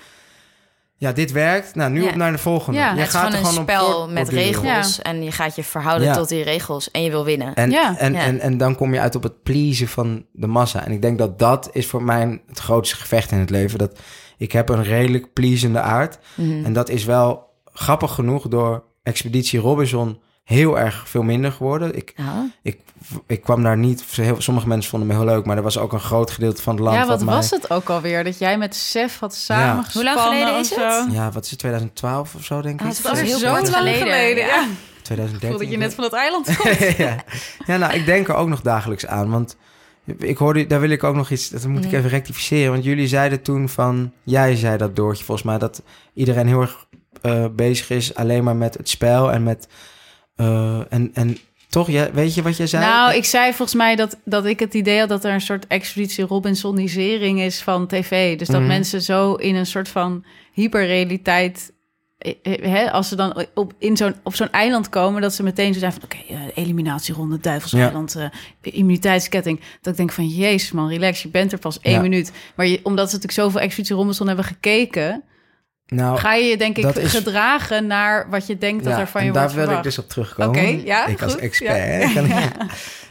[0.99, 1.75] ja, dit werkt.
[1.75, 2.09] Nou, nu Ja.
[2.09, 2.79] op naar de volgende.
[2.79, 5.01] Ja, je het is gewoon een op spel met regels.
[5.01, 6.13] En je gaat je verhouden Ja.
[6.13, 6.91] tot die regels.
[6.91, 7.53] En je wil winnen.
[7.53, 7.97] En, Ja.
[7.97, 8.19] en, Ja.
[8.19, 10.85] En, en dan kom je uit op het pleasen van de massa.
[10.85, 13.77] En ik denk dat dat is voor mij het grootste gevecht in het leven.
[13.79, 13.99] Dat
[14.37, 16.17] ik heb een redelijk pleasende aard.
[16.35, 16.65] Mhm.
[16.65, 21.95] En dat is wel grappig genoeg door Expeditie Robinson heel erg veel minder geworden.
[21.95, 22.49] Ik, Ja.
[22.61, 22.79] ik,
[23.27, 24.03] ik kwam daar niet...
[24.11, 25.45] Heel, sommige mensen vonden me heel leuk...
[25.45, 26.97] maar er was ook een groot gedeelte van het land...
[26.97, 28.23] ja, wat mij- was het ook alweer?
[28.23, 30.93] Dat jij met Sef had samengespannen Hoe lang geleden is of het?
[31.09, 31.13] zo?
[31.13, 31.59] Ja, wat is het?
[31.59, 32.81] 2012 of zo, denk ik?
[32.81, 33.99] Ah, het Dat is was heel kort lang geleden.
[34.07, 34.45] geleden.
[34.45, 34.61] ja.
[34.97, 35.49] Ik 2013.
[35.49, 36.57] voel dat je net van het eiland ik.
[36.59, 36.97] komt.
[36.97, 37.15] ja.
[37.65, 39.29] ja, nou, ik denk er ook nog dagelijks aan.
[39.29, 39.57] Want
[40.19, 40.67] ik hoorde...
[40.67, 41.49] Daar wil ik ook nog iets...
[41.49, 41.95] Dat moet ik Mhm.
[41.95, 42.71] even rectificeren.
[42.71, 44.11] Want jullie zeiden toen van...
[44.23, 45.57] Jij zei dat, Doortje, volgens mij...
[45.57, 45.81] dat
[46.13, 46.85] iedereen heel erg
[47.21, 48.15] eh, bezig is...
[48.15, 49.67] alleen maar met het spel en met...
[50.37, 51.37] eh, en, en
[51.69, 52.85] toch, ja, weet je wat jij zei?
[52.85, 55.67] Nou, ik zei volgens mij dat, dat ik het idee had dat er een soort
[55.67, 58.37] expeditie Robinsonisering is van tv.
[58.37, 58.67] Dus dat Mhm.
[58.67, 60.23] mensen zo in een soort van
[60.53, 61.75] hyperrealiteit.
[62.17, 65.73] eh, eh, als ze dan op, in zo'n, op zo'n eiland komen, dat ze meteen
[65.73, 66.17] zo zijn van: oké,
[66.55, 68.25] eliminatieronde, duivelseiland, eh,
[68.61, 69.59] immuniteitsketting.
[69.81, 72.01] Dat ik denk van: Jezus, man, relax, je bent er pas één Ja.
[72.01, 72.31] minuut.
[72.55, 75.23] Maar je, omdat ze natuurlijk zoveel Expeditie Robinson hebben gekeken,
[75.87, 79.07] nou, ga je je denk ik is- gedragen naar wat je denkt dat ja, er
[79.07, 79.85] van je daar wordt wil verwacht.
[79.85, 80.49] ik dus op terugkomen.
[80.61, 82.51] Oké, ja, Ik als expert, ja.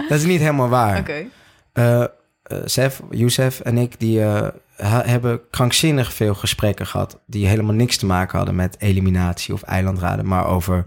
[0.09, 0.99] Dat is niet helemaal waar.
[0.99, 1.25] Oké.
[1.73, 2.09] Eh, eh,
[2.65, 4.49] Sef, Youssef en ik, die eh,
[5.07, 7.21] hebben krankzinnig veel gesprekken gehad...
[7.27, 10.27] die helemaal niks te maken hadden met eliminatie of eilandraden...
[10.27, 10.85] maar over...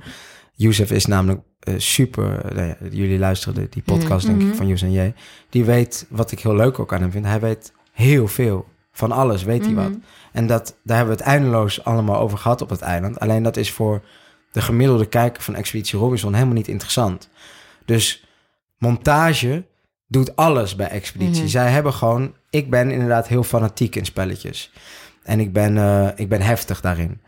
[0.53, 1.39] Youssef is namelijk
[1.77, 2.41] super...
[2.55, 4.49] nou ja, jullie luisteren die podcast, denk Mhm.
[4.49, 5.13] ik, van Youssef en J.
[5.49, 7.25] Die weet, wat ik heel leuk ook aan hem vind...
[7.25, 8.65] hij weet heel veel.
[8.99, 9.89] Van alles weet hij wat.
[9.89, 9.99] Mhm.
[10.31, 13.19] En dat, daar hebben we het eindeloos allemaal over gehad op het eiland.
[13.19, 14.01] Alleen dat is voor
[14.51, 17.29] de gemiddelde kijker van Expeditie Robinson helemaal niet interessant.
[17.85, 18.27] Dus
[18.77, 19.65] montage
[20.07, 21.41] doet alles bij Expeditie.
[21.41, 21.51] Mhm.
[21.51, 22.33] Zij hebben gewoon...
[22.49, 24.71] Ik ben inderdaad heel fanatiek in spelletjes.
[25.23, 27.21] En ik ben, eh, ik ben heftig daarin.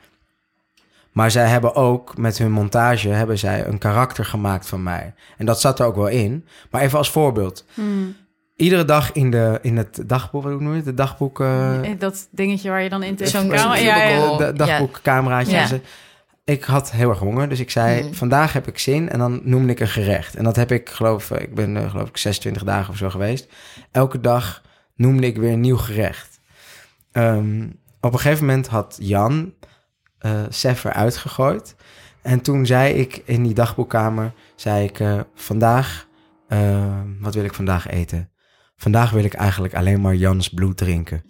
[1.12, 5.14] Maar zij hebben ook met hun montage hebben zij een karakter gemaakt van mij.
[5.38, 6.46] En dat zat er ook wel in.
[6.72, 7.66] Maar even als voorbeeld.
[7.74, 8.16] Hmm.
[8.56, 10.86] Iedere dag in, de, in het dagboek, hoe noem je het?
[10.86, 11.40] Het dagboek...
[11.40, 13.76] eh, Eh, Dat dingetje waar je dan in Zo'n de camera...
[13.78, 14.38] Ja, ja.
[14.38, 15.52] de dagboekcameraatje.
[15.56, 15.68] Ja.
[16.44, 18.14] Ik had heel erg honger, dus ik zei: Mhm.
[18.14, 19.10] vandaag heb ik zin.
[19.10, 20.36] En dan noemde ik een gerecht.
[20.36, 23.48] En dat heb ik, geloof ik, ben eh, geloof ik 26 dagen of zo geweest.
[23.92, 24.62] Elke dag
[24.96, 26.40] noemde ik weer een nieuw gerecht.
[27.12, 27.64] Ehm,
[28.02, 29.54] op een gegeven moment had Jan
[30.18, 31.76] eh Sef eruit gegooid.
[32.22, 36.08] En toen zei ik in die dagboekkamer, zei ik, eh, vandaag,
[36.48, 38.30] eh, wat wil ik vandaag eten?
[38.82, 41.24] Vandaag wil ik eigenlijk alleen maar Jans bloed drinken.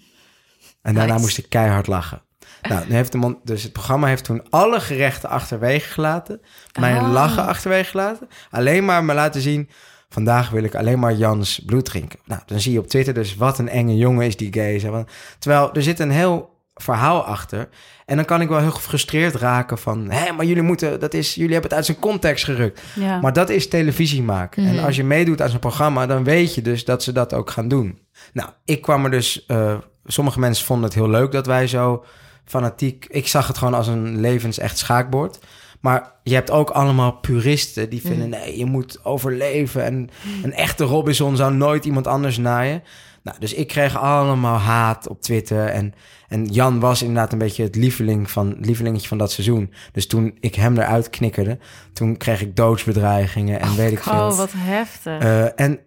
[0.82, 1.26] En daarna Nice.
[1.26, 2.22] moest ik keihard lachen.
[2.62, 6.42] Nou, nu heeft de mon- dus het programma heeft toen alle gerechten achterwege gelaten.
[6.80, 7.12] Mijn Ah.
[7.12, 8.28] lachen achterwege gelaten.
[8.50, 9.70] Alleen maar me laten zien...
[10.10, 12.20] Vandaag wil ik alleen maar Jans bloed drinken.
[12.26, 15.06] Nou, dan zie je op Twitter dus wat een enge jongen is die gay.
[15.40, 17.70] Terwijl er zit een heel verhaal achter.
[18.06, 20.10] En dan kan ik wel heel gefrustreerd raken van...
[20.10, 21.00] hé, maar jullie moeten...
[21.00, 22.82] Dat is, jullie hebben het uit zijn context gerukt.
[22.96, 23.20] Ja.
[23.20, 24.64] Maar dat is televisie maken.
[24.64, 24.78] Mhm.
[24.78, 27.50] En als je meedoet aan zo'n programma, dan weet je dus dat ze dat ook
[27.50, 28.00] gaan doen.
[28.34, 29.46] Nou, ik kwam er dus.
[29.46, 32.06] eh, sommige mensen vonden het heel leuk dat wij zo
[32.46, 33.06] fanatiek.
[33.10, 35.40] Ik zag het gewoon als een levensecht schaakbord.
[35.80, 39.84] Maar je hebt ook allemaal puristen die vinden: nee, je moet overleven.
[39.84, 40.10] En
[40.44, 42.84] een echte Robinson zou nooit iemand anders naaien.
[43.24, 45.66] Nou, dus ik kreeg allemaal haat op Twitter.
[45.66, 45.94] En,
[46.32, 49.74] en Jan was inderdaad een beetje het lieveling van, lievelingetje van dat seizoen.
[49.91, 51.58] Dus toen ik hem eruit knikkerde,
[51.94, 54.13] toen kreeg ik doodsbedreigingen en weet ik veel.
[54.13, 55.20] Oh, wat heftig.
[55.22, 55.80] Eh, en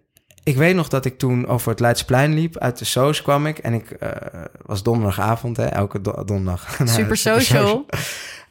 [0.43, 2.57] ik weet nog dat ik toen over het Leidsplein liep.
[2.57, 3.57] Uit de Soos kwam ik.
[3.57, 4.09] En ik eh,
[4.65, 6.69] was donderdagavond, hè, elke do- donderdag.
[6.75, 7.85] Super super social.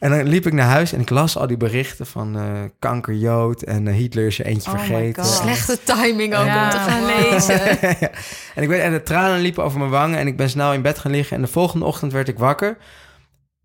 [0.04, 3.62] En dan liep ik naar huis en ik las al die berichten van eh kankerjood
[3.62, 5.24] en eh, Hitler is er eentje Oh vergeten.
[5.24, 5.32] God.
[5.32, 7.60] Slechte timing ook Ja, om te gaan lezen.
[8.00, 8.10] Ja.
[8.54, 10.82] En ik weet, en de tranen liepen over mijn wangen en ik ben snel in
[10.82, 11.36] bed gaan liggen.
[11.36, 12.76] En de volgende ochtend werd ik wakker.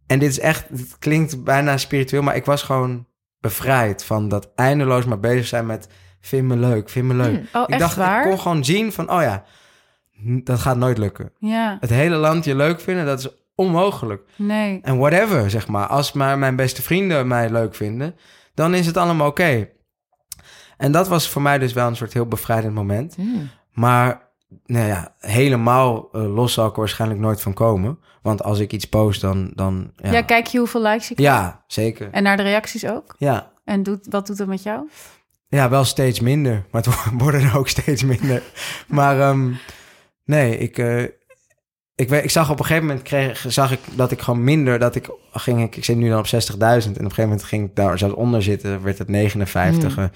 [0.07, 3.07] En dit is echt, het klinkt bijna spiritueel, maar ik was gewoon
[3.39, 5.87] bevrijd van dat eindeloos maar bezig zijn met
[6.21, 7.43] vind me leuk, vind me leuk.
[7.53, 8.23] Oh, ik echt dacht, waar?
[8.23, 9.43] ik kon gewoon zien van, oh ja,
[10.43, 11.31] dat gaat nooit lukken.
[11.39, 13.27] Ja, Het hele land je leuk vinden, dat is
[13.59, 14.21] onmogelijk.
[14.35, 14.79] nee.
[14.83, 15.87] En whatever, zeg maar.
[15.87, 18.15] Als maar mijn beste vrienden mij leuk vinden,
[18.53, 19.69] dan is het allemaal oké.
[20.77, 23.15] En dat was voor mij dus wel een soort heel bevrijdend moment.
[23.15, 23.49] Hmm.
[23.71, 24.27] Maar
[24.65, 27.99] nou ja, helemaal eh, los zal ik er waarschijnlijk nooit van komen.
[28.21, 29.51] Want als ik iets post, dan...
[29.55, 30.11] dan ja.
[30.11, 30.21] Ja.
[30.21, 31.33] kijk je hoeveel likes je krijgt?
[31.33, 32.09] Ja, zeker.
[32.11, 33.15] En naar de reacties ook?
[33.17, 33.51] Ja.
[33.65, 34.89] En doet, wat doet dat met jou?
[35.47, 36.65] ja, wel steeds minder.
[36.71, 38.43] Maar het wo- worden er ook steeds minder.
[38.87, 39.51] Maar ehm,
[40.25, 40.77] nee, ik...
[40.77, 41.03] eh,
[41.99, 44.79] ik, weet, ik zag op een gegeven moment kreeg, zag ik dat ik gewoon minder,
[44.79, 47.43] dat ik ging, ik, ik zit nu dan op 60.000 en op een gegeven moment
[47.43, 49.95] ging ik daar zelfs onder zitten, werd het 59.
[49.95, 50.09] Hmm.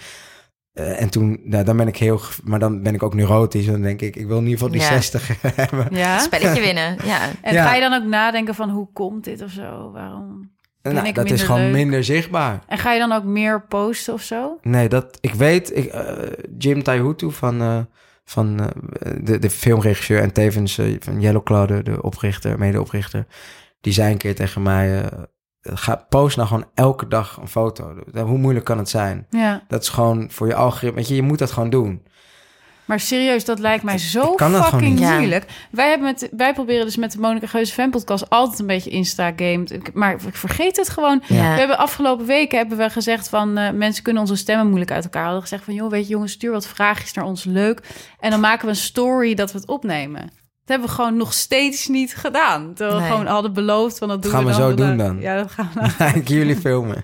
[0.74, 3.72] Eh, en toen, nou, dan ben ik heel, maar dan ben ik ook neurotisch en
[3.72, 4.88] dan denk ik, ik wil in ieder geval die Ja.
[4.88, 5.88] 60 hebben.
[5.92, 6.20] Ja?
[6.20, 7.20] Spelletje winnen, ja.
[7.42, 7.68] En Ja.
[7.68, 9.92] ga je dan ook nadenken van hoe komt dit of zo?
[9.92, 10.52] Waarom?
[10.82, 11.72] Nou, ik dat is gewoon leuk?
[11.72, 12.60] minder zichtbaar.
[12.68, 14.58] En ga je dan ook meer posten of zo?
[14.62, 16.14] Nee, dat, ik weet, ik, eh,
[16.58, 17.80] Jim Taihutu van, eh,
[18.26, 23.26] van eh, de, de filmregisseur en tevens eh, van Yellow Claw, de, de oprichter, medeoprichter,
[23.82, 25.20] die zei een keer tegen mij, eh,
[25.62, 27.96] ga, post nou gewoon elke dag een foto.
[28.14, 29.28] Hoe moeilijk kan het zijn?
[29.30, 29.64] Ja.
[29.68, 32.04] Dat is gewoon voor je algoritme, weet je, je moet dat gewoon doen.
[32.86, 35.00] Maar serieus, dat lijkt mij zo fucking.
[35.00, 35.18] Ja.
[35.18, 35.46] moeilijk.
[35.72, 38.90] Wij, hebben met, wij proberen dus met de Monica Geuze fan podcast altijd een beetje
[38.90, 39.94] Insta-gamed.
[39.94, 41.24] Maar ik vergeet het gewoon.
[41.28, 41.36] Ja.
[41.54, 45.04] We hebben afgelopen weken hebben we gezegd van eh, mensen kunnen onze stemmen moeilijk uit
[45.04, 45.22] elkaar.
[45.22, 47.80] We hadden gezegd van joh, weet je jongens, stuur wat vraagjes naar ons, leuk.
[48.20, 50.22] En dan maken we een story dat we het opnemen.
[50.22, 50.32] Dat
[50.66, 52.74] hebben we gewoon nog steeds niet gedaan.
[52.74, 54.88] Terwijl we gewoon hadden beloofd van dat doen Gaan we dan zo vandaag.
[54.88, 55.20] doen dan.
[55.20, 56.12] Ja, dat gaan we.
[56.20, 57.04] ik jullie filmen.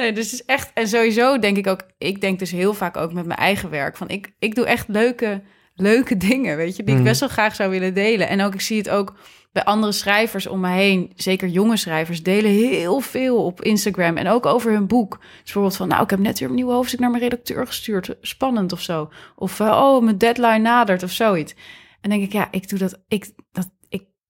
[0.00, 0.70] Nee, dus is echt...
[0.74, 1.80] En sowieso denk ik ook...
[1.98, 3.96] Ik denk dus heel vaak ook met mijn eigen werk.
[3.96, 5.42] Van ik, ik doe echt leuke,
[5.74, 6.82] leuke dingen, weet je.
[6.82, 7.08] Die ik Mhm.
[7.08, 8.28] best wel graag zou willen delen.
[8.28, 9.14] En ook, ik zie het ook
[9.52, 11.12] bij andere schrijvers om me heen.
[11.16, 14.16] Zeker jonge schrijvers delen heel veel op Instagram.
[14.16, 15.18] En ook over hun boek.
[15.20, 15.88] Dus bijvoorbeeld van...
[15.88, 18.16] Nou, ik heb net weer een nieuw hoofdstuk naar mijn redacteur gestuurd.
[18.20, 19.10] Spannend of zo.
[19.36, 21.54] Of eh, oh, mijn deadline nadert of zoiets.
[22.00, 23.00] En denk ik, ja, ik doe dat...
[23.08, 23.68] Ik, dat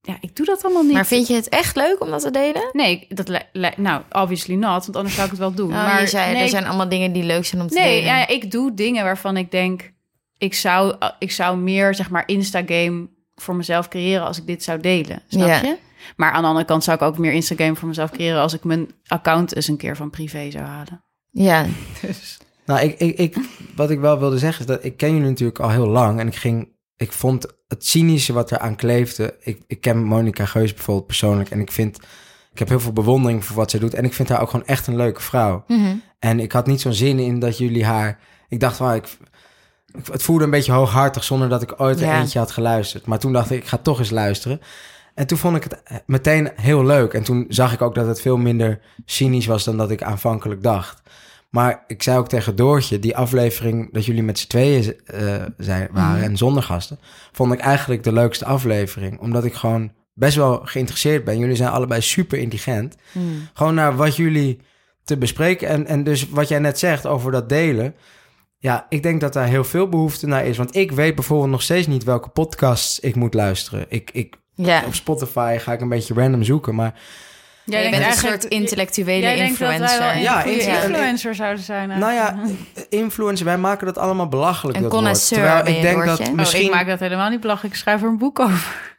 [0.02, 0.92] ja, ik doe dat allemaal niet.
[0.92, 2.68] Maar vind je het echt leuk om dat te delen?
[2.72, 3.30] Nee, dat
[3.76, 5.68] nou, obviously not, want anders zou ik het wel doen.
[5.68, 7.84] Oh, maar je zei, nee, er zijn allemaal dingen die leuk zijn om te nee,
[8.00, 8.04] delen.
[8.16, 9.92] ja, ik doe dingen waarvan ik denk,
[10.38, 14.80] ik zou, ik zou meer zeg maar Instagame voor mezelf creëren als ik dit zou
[14.80, 15.60] delen, snap Ja.
[15.62, 15.76] je?
[16.16, 18.64] Maar aan de andere kant zou ik ook meer Instagram voor mezelf creëren als ik
[18.64, 21.04] mijn account eens een keer van privé zou halen.
[21.30, 21.66] ja.
[22.00, 23.36] Dus Nou, ik, ik, ik,
[23.76, 26.20] wat ik wel wilde zeggen is dat ik ken jullie natuurlijk al heel lang.
[26.20, 26.68] En ik ging,
[27.00, 29.36] ik vond het cynische wat eraan kleefde.
[29.40, 31.50] Ik, ik ken Monica Geus bijvoorbeeld persoonlijk.
[31.50, 31.98] En ik vind,
[32.52, 33.94] ik heb heel veel bewondering voor wat zij doet.
[33.94, 35.64] En ik vind haar ook gewoon echt een leuke vrouw.
[35.66, 35.94] Mhm.
[36.18, 38.18] En ik had niet zo'n zin in dat jullie haar.
[38.48, 39.08] Ik dacht wel, ik,
[40.10, 43.06] het voelde een beetje hooghartig zonder dat ik ooit er eentje had geluisterd.
[43.06, 44.60] Maar toen dacht ik, ik ga toch eens luisteren.
[45.14, 47.12] En toen vond ik het meteen heel leuk.
[47.12, 50.62] En toen zag ik ook dat het veel minder cynisch was dan dat ik aanvankelijk
[50.62, 51.02] dacht.
[51.50, 55.88] Maar ik zei ook tegen Doortje, die aflevering dat jullie met z'n tweeën eh, zijn,
[55.92, 56.24] waren Mhm.
[56.30, 56.98] en zonder gasten,
[57.32, 59.18] vond ik eigenlijk de leukste aflevering.
[59.20, 61.38] Omdat ik gewoon best wel geïnteresseerd ben.
[61.38, 62.96] Jullie zijn allebei super intelligent.
[63.12, 63.24] Mhm.
[63.54, 64.58] Gewoon naar wat jullie
[65.04, 65.68] te bespreken.
[65.68, 67.94] En, en dus wat jij net zegt over dat delen.
[68.58, 70.56] Ja, ik denk dat daar heel veel behoefte naar is.
[70.56, 73.86] Want ik weet bijvoorbeeld nog steeds niet welke podcasts ik moet luisteren.
[73.88, 74.36] Ik, ik,
[74.86, 76.74] op Spotify ga ik een beetje random zoeken.
[76.74, 77.00] Maar
[77.70, 80.22] Jij denkt bent een soort intellectuele Jij denkt dat wij wel influencer.
[80.22, 81.88] Ja, influencer zouden zijn.
[81.88, 82.38] nou ja,
[82.88, 84.76] influencer, wij maken dat allemaal belachelijk.
[84.76, 85.28] Een dat woord.
[85.28, 86.64] Terwijl ik je, denk dat Oh, Oh, misschien...
[86.64, 87.74] ik maak dat helemaal niet belachelijk.
[87.74, 88.98] Ik schrijf er een boek over.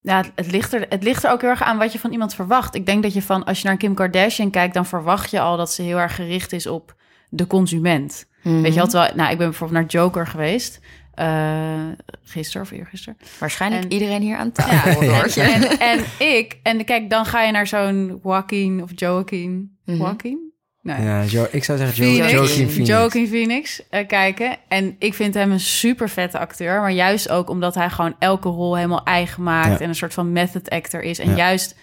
[0.00, 2.34] Ja, het, ligt er, het ligt er ook heel erg aan wat je van iemand
[2.34, 2.74] verwacht.
[2.74, 5.56] Ik denk dat je van, als je naar Kim Kardashian kijkt, dan verwacht je al
[5.56, 6.94] dat ze heel erg gericht is op
[7.28, 8.26] de consument.
[8.42, 8.60] Mhm.
[8.60, 10.80] Weet je wel, nou, ik ben bijvoorbeeld naar Joker geweest.
[11.18, 11.86] Eh
[12.22, 13.18] gisteren of eergisteren.
[13.38, 15.00] Waarschijnlijk En- iedereen hier aan Ja, tafel.
[15.02, 15.40] en, Doortje.
[15.42, 16.04] en, en
[16.36, 19.76] ik, en kijk, dan ga je naar zo'n Joaquin of Joaquin.
[19.84, 19.96] Mhm.
[19.96, 20.46] Joaquin?
[20.82, 21.02] Nee.
[21.02, 22.88] Ja, Jo- ik zou zeggen Phoenix, Joaquin Phoenix.
[22.88, 24.56] Joaquin Phoenix eh, kijken.
[24.68, 26.80] En ik vind hem een super vette acteur.
[26.80, 29.68] Maar juist ook omdat hij gewoon elke rol helemaal eigen maakt.
[29.68, 29.78] Ja.
[29.78, 31.18] En een soort van method actor is.
[31.18, 31.36] En Ja.
[31.36, 31.76] juist,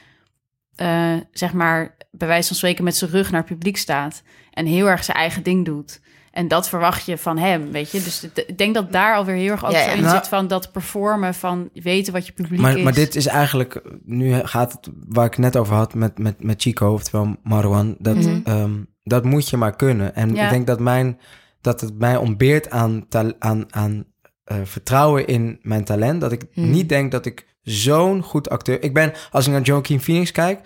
[0.76, 4.24] eh, zeg maar, bij wijze van spreken met zijn rug naar het publiek staat.
[4.52, 6.02] En heel erg zijn eigen ding doet.
[6.36, 8.02] En dat verwacht je van hem, weet je.
[8.04, 9.96] Dus ik denk dat daar alweer heel erg ook Ja, zo ja.
[9.96, 11.34] in Nou- zit van dat performen.
[11.34, 12.84] Van weten wat je publiek Maar, is.
[12.84, 16.62] maar dit is eigenlijk, nu gaat het waar ik net over had met, met, met
[16.62, 18.40] Chico, oftewel Marwan, dat, Mhm.
[18.44, 20.16] ehm, dat moet je maar kunnen.
[20.16, 20.44] En Ja.
[20.44, 21.20] ik denk dat, mijn,
[21.62, 23.06] dat het mij ontbeert aan,
[23.40, 24.06] aan, aan
[24.44, 26.22] eh, vertrouwen in mijn talent.
[26.22, 26.70] Dat ik Mhm.
[26.70, 28.84] niet denk dat ik zo'n goed acteur...
[28.84, 30.60] Ik ben, als ik naar Joaquin Phoenix kijk,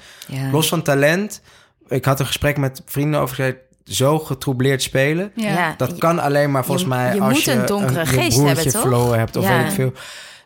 [0.51, 1.41] los van talent...
[1.87, 3.57] Ik had een gesprek met vrienden over gezegd,
[3.89, 5.31] zo getroubleerd spelen...
[5.35, 5.49] Ja.
[5.49, 5.73] Ja.
[5.77, 8.37] Dat kan alleen maar volgens Je- mij je als moet je een donkere je geest
[8.43, 8.81] hebben, toch?
[8.81, 9.57] verloren hebt of Ja.
[9.57, 9.93] weet ik veel.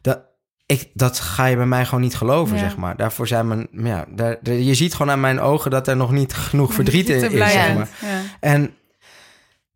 [0.01, 0.19] Dat,
[0.65, 2.61] ik, dat ga je bij mij gewoon niet geloven, Ja.
[2.61, 2.97] zeg maar.
[2.97, 6.33] Daarvoor zijn mijn, ja, daar, je ziet gewoon aan mijn ogen dat er nog niet
[6.33, 7.89] genoeg verdriet in is, zeg maar.
[8.01, 8.07] Ja.
[8.39, 8.73] En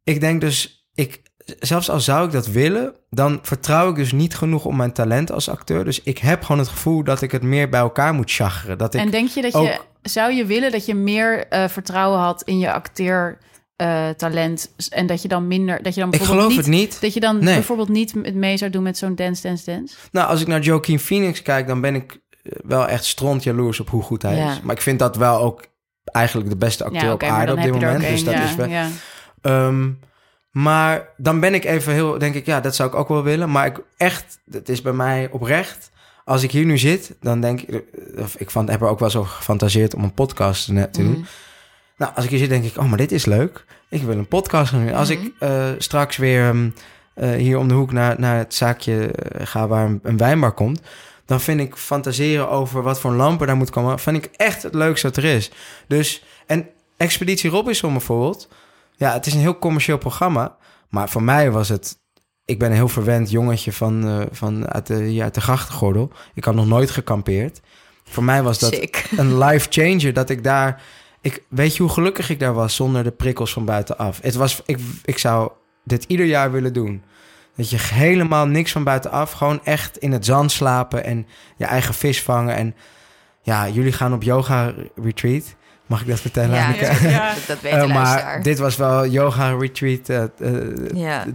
[0.03, 1.21] ik denk dus, ik,
[1.59, 5.31] zelfs al zou ik dat willen, dan vertrouw ik dus niet genoeg op mijn talent
[5.31, 5.85] als acteur.
[5.85, 8.77] Dus ik heb gewoon het gevoel dat ik het meer bij elkaar moet chagren.
[8.77, 12.19] Dat ik, En denk je dat je, zou je willen dat je meer eh, vertrouwen
[12.19, 13.37] had in je acteer
[13.77, 16.91] eh, talent en dat je dan minder, dat je dan ik bijvoorbeeld geloof niet, het
[16.91, 17.01] niet.
[17.01, 17.53] dat je dan Nee.
[17.53, 19.95] bijvoorbeeld niet het mee zou doen met zo'n dance, dance, dance.
[20.11, 22.11] Nou, als ik naar Joaquin Phoenix kijk, dan ben ik
[22.43, 24.51] eh, wel echt stront jaloers op hoe goed hij Ja.
[24.51, 24.61] is.
[24.61, 25.65] Maar ik vind dat wel ook
[26.03, 28.01] eigenlijk de beste acteur Ja, op aarde op dit moment.
[28.01, 28.67] Dus dat ja, is wel.
[28.67, 28.87] ja.
[29.41, 29.89] Ehm,
[30.51, 33.51] maar dan ben ik even heel, denk ik, ja, dat zou ik ook wel willen.
[33.51, 35.91] Maar ik echt, het is bij mij oprecht.
[36.25, 38.99] Als ik hier nu zit, dan denk ik, eh, of ik van, heb er ook
[38.99, 41.25] wel zo gefantaseerd om een podcast te te doen.
[41.97, 43.65] Nou, als ik hier zit, denk ik, oh, maar dit is leuk.
[43.89, 44.93] Ik wil een podcast gaan doen.
[44.95, 45.21] Als Mhm.
[45.25, 46.69] ik eh, straks weer ehm,
[47.13, 50.51] eh, hier om de hoek naar, naar het zaakje eh, ga waar een, een wijnbar
[50.51, 50.81] komt,
[51.25, 54.73] dan vind ik fantaseren over wat voor lampen daar moet komen, vind ik echt het
[54.73, 55.51] leukste dat er is.
[55.87, 58.47] Dus, en Expeditie Robinson bijvoorbeeld,
[58.95, 60.55] ja, het is een heel commercieel programma,
[60.89, 61.97] maar voor mij was het,
[62.45, 66.11] ik ben een heel verwend jongetje van, van uit, de, hier uit de grachtengordel.
[66.33, 67.59] Ik had nog nooit gekampeerd.
[68.09, 69.09] Voor mij was dat Sick.
[69.17, 70.81] een life changer dat ik daar.
[71.21, 74.19] Ik weet je hoe gelukkig ik daar was zonder de prikkels van buitenaf.
[74.21, 75.51] Het was, ik, ik zou
[75.83, 77.03] dit ieder jaar willen doen.
[77.55, 81.93] Dat je helemaal niks van buitenaf, gewoon echt in het zand slapen en je eigen
[81.93, 82.55] vis vangen.
[82.55, 82.75] En
[83.41, 85.55] ja, jullie gaan op yoga retreat.
[85.85, 86.55] Mag ik dat vertellen?
[86.55, 86.85] Ja, Anneke?
[86.85, 87.33] ja, ja.
[87.33, 88.43] dat, dat weet Eh, de maar luisteraar.
[88.43, 91.25] dit was wel yoga retreat eh, eh, Ja.
[91.25, 91.31] 3.0,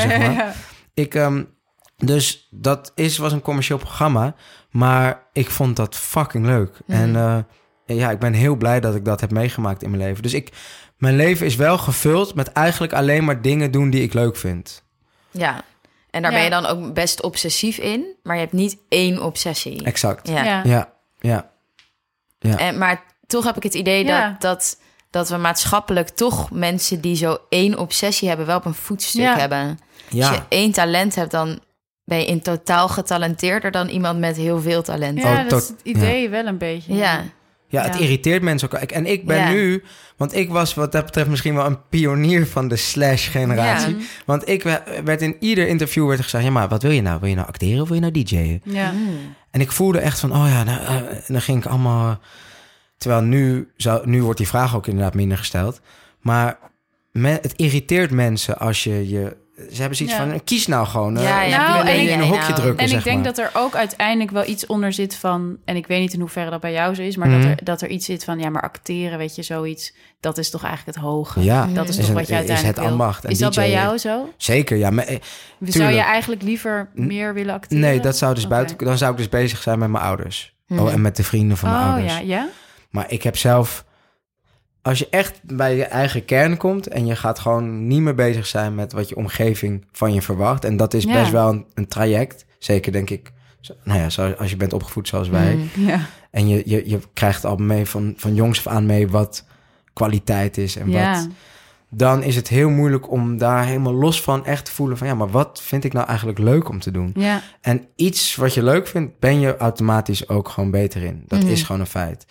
[0.00, 0.32] zeg maar.
[0.32, 0.52] Ja.
[0.94, 1.42] Ik, ehm,
[1.96, 4.34] dus dat is, was een commercieel programma.
[4.70, 6.78] Maar ik vond dat fucking leuk.
[6.86, 6.98] Mhm.
[7.16, 7.46] En
[7.86, 10.22] ja, ik ben heel blij dat ik dat heb meegemaakt in mijn leven.
[10.22, 10.52] Dus ik,
[10.96, 14.82] mijn leven is wel gevuld met eigenlijk alleen maar dingen doen die ik leuk vind.
[15.30, 15.62] Ja.
[16.10, 16.36] En daar Ja.
[16.36, 19.84] ben je dan ook best obsessief in, maar je hebt niet één obsessie.
[19.84, 20.28] Exact.
[20.28, 20.44] Ja.
[20.44, 20.62] Ja.
[20.64, 21.50] Ja, ja.
[22.38, 22.58] Ja.
[22.58, 24.28] En, maar toch heb ik het idee Ja.
[24.28, 24.78] dat, dat,
[25.10, 29.38] dat we maatschappelijk toch mensen die zo één obsessie hebben, wel op een voetstuk Ja.
[29.38, 29.78] hebben.
[30.12, 31.60] Als je één talent hebt, dan
[32.04, 35.18] ben je in totaal getalenteerder dan iemand met heel veel talent.
[35.22, 36.94] Ja, Oh, dat is het idee wel een beetje.
[36.94, 37.22] Ja.
[37.74, 38.00] Ja het Ja.
[38.00, 38.78] irriteert mensen ook.
[38.80, 39.50] En ik ben Ja.
[39.50, 39.82] nu,
[40.16, 43.96] want ik was wat dat betreft misschien wel een pionier van de slash-generatie.
[43.96, 44.02] Ja.
[44.24, 47.20] Want ik we- werd in ieder interview werd gezegd, ja maar wat wil je nou?
[47.20, 48.60] Wil je nou acteren of wil je nou DJ'en?
[48.64, 48.90] Ja.
[48.92, 49.08] Mm.
[49.50, 52.20] En ik voelde echt van, oh ja, nou, eh, en dan ging ik allemaal...
[52.96, 55.80] Terwijl nu, zou, nu wordt die vraag ook inderdaad minder gesteld.
[56.20, 56.58] Maar
[57.12, 59.36] me- het irriteert mensen als je je...
[59.72, 60.28] Ze hebben zoiets Ja.
[60.28, 61.16] van, kies nou gewoon.
[61.16, 63.04] eh, Ja, ja, Nou, en je ik- in een hokje nou, drukken, En zeg ik
[63.04, 63.24] denk maar.
[63.34, 65.56] dat er ook uiteindelijk wel iets onder zit van...
[65.64, 67.16] en ik weet niet in hoeverre dat bij jou zo is...
[67.16, 67.40] maar Mhm.
[67.40, 68.38] dat, er, dat er iets zit van...
[68.38, 69.94] ja, maar acteren, weet je, zoiets...
[70.20, 71.42] dat is toch eigenlijk het hoge.
[71.42, 72.92] Ja, Dat is is toch een- wat je is uiteindelijk het wil.
[72.94, 73.24] ambacht.
[73.24, 74.28] En Is dat bij jou zo?
[74.36, 74.90] Zeker, ja.
[74.90, 75.16] Maar, eh,
[75.60, 77.84] Zou je eigenlijk liever meer willen acteren?
[77.84, 78.76] nee, dat zou dus buiten...
[78.78, 80.54] Dan zou ik dus bezig zijn met mijn ouders.
[80.66, 80.80] Mhm.
[80.80, 82.12] Oh, en met de vrienden van mijn Oh, ouders.
[82.14, 82.48] ja, ja?
[82.90, 83.84] Maar ik heb zelf...
[84.84, 86.86] Als je echt bij je eigen kern komt...
[86.88, 88.74] en je gaat gewoon niet meer bezig zijn...
[88.74, 90.64] met wat je omgeving van je verwacht...
[90.64, 91.12] en dat is Ja.
[91.12, 92.44] best wel een, een traject.
[92.58, 93.32] Zeker denk ik...
[93.84, 95.54] Nou ja, zo, als je bent opgevoed zoals wij...
[95.74, 95.88] Mm.
[96.30, 99.08] En je, je, je krijgt al mee van, van jongs af aan mee...
[99.08, 99.44] wat
[99.92, 101.28] kwaliteit is en wat...
[101.90, 104.98] dan is het heel moeilijk om daar helemaal los van echt te voelen...
[104.98, 107.12] van ja, maar wat vind ik nou eigenlijk leuk om te doen?
[107.60, 111.24] En iets wat je leuk vindt, ben je automatisch ook gewoon beter in.
[111.26, 111.48] Dat Mhm.
[111.50, 112.26] is gewoon een feit.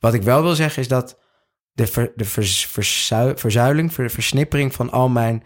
[0.00, 1.18] Wat ik wel wil zeggen is dat
[1.80, 5.42] de, ver, de vers- verzui- verzuiling, ver- versnippering van al mijn...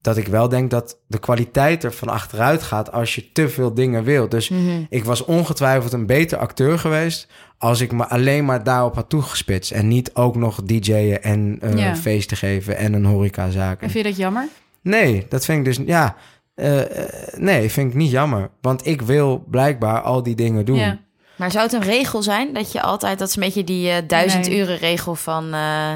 [0.00, 3.74] dat ik wel denk dat de kwaliteit er van achteruit gaat als je te veel
[3.74, 4.28] dingen wil.
[4.28, 4.82] Dus Mhm.
[4.88, 7.28] ik was ongetwijfeld een beter acteur geweest...
[7.58, 9.70] als ik me alleen maar daarop had toegespitst...
[9.70, 11.96] en niet ook nog DJ'en en Ja.
[11.96, 13.82] feesten geven en een horecazaak.
[13.82, 14.48] En vind je dat jammer?
[14.82, 15.86] Nee, dat vind ik dus...
[15.86, 16.16] Ja,
[16.54, 18.50] eh, eh, nee, vind ik niet jammer.
[18.60, 20.98] Want ik wil blijkbaar al die dingen doen.
[21.36, 23.96] Maar zou het een regel zijn dat je altijd, dat is een beetje die eh,
[24.06, 24.58] duizend Nee.
[24.58, 25.90] uren regel van, eh,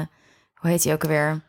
[0.55, 1.41] hoe heet die ook alweer?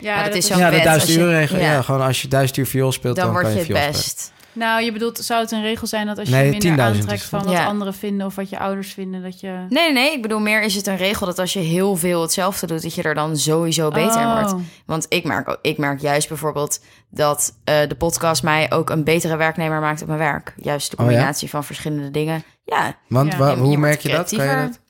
[0.00, 1.58] Ja, dat is zo- Ja, de duizend uur regel.
[1.58, 1.72] Ja.
[1.72, 1.82] ja.
[1.82, 4.39] gewoon als je duizend uur viool speelt, dan, Dan word kan je je het spelen.
[4.52, 7.22] Nou, je bedoelt, zou het een regel zijn dat als je Nee, minder 10.000 aantrekt
[7.22, 7.64] van wat Ja.
[7.64, 9.46] anderen vinden of wat je ouders vinden, dat je...
[9.46, 10.12] Nee, nee, nee.
[10.12, 12.94] Ik bedoel, meer is het een regel dat als je heel veel hetzelfde doet, dat
[12.94, 14.40] je er dan sowieso beter in Oh.
[14.40, 14.54] wordt.
[14.86, 19.04] Want ik merk, ook- ik merk juist bijvoorbeeld dat eh, de podcast mij ook een
[19.04, 20.54] betere werknemer maakt op mijn werk.
[20.56, 21.08] Juist de Oh ja?
[21.10, 22.42] combinatie van verschillende dingen.
[22.64, 22.94] Ja.
[23.08, 23.38] Want Ja.
[23.38, 24.34] wa- Je- je hoe merk je dat?
[24.36, 24.80] Kan je dat?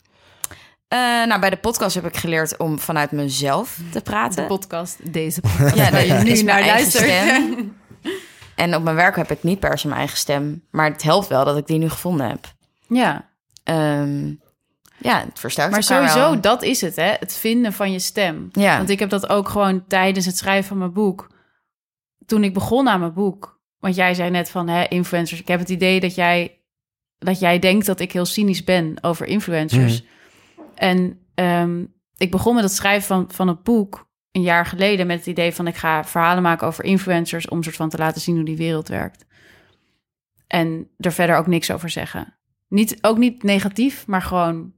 [0.88, 4.46] Eh, nou, bij de podcast heb ik geleerd om vanuit mezelf te De praten.
[4.46, 5.74] podcast, deze podcast.
[5.76, 7.68] Ja, waar je dat nu is naar mijn eigen luistert.
[8.60, 10.64] En op mijn werk heb ik niet per se mijn eigen stem.
[10.70, 12.54] Maar het helpt wel dat ik die nu gevonden heb.
[12.88, 13.28] Ja,
[13.64, 14.34] Ehm,
[14.98, 16.40] ja, het versterkt maar sowieso, wel.
[16.40, 17.14] dat is het, hè?
[17.18, 18.48] Het vinden van je stem.
[18.52, 18.76] Ja.
[18.76, 21.30] Want ik heb dat ook gewoon tijdens het schrijven van mijn boek.
[22.26, 23.60] Toen ik begon aan mijn boek.
[23.78, 25.40] Want jij zei net van, hè, influencers.
[25.40, 26.60] Ik heb het idee dat jij
[27.18, 30.04] dat jij denkt dat ik heel cynisch ben over influencers.
[30.74, 31.84] En ehm,
[32.16, 35.52] ik begon met het schrijven van, van een boek een jaar geleden met het idee
[35.54, 38.56] van ik ga verhalen maken over influencers om soort van te laten zien hoe die
[38.56, 39.24] wereld werkt.
[40.46, 42.34] En er verder ook niks over zeggen.
[42.68, 44.72] Niet, ook niet negatief, maar gewoon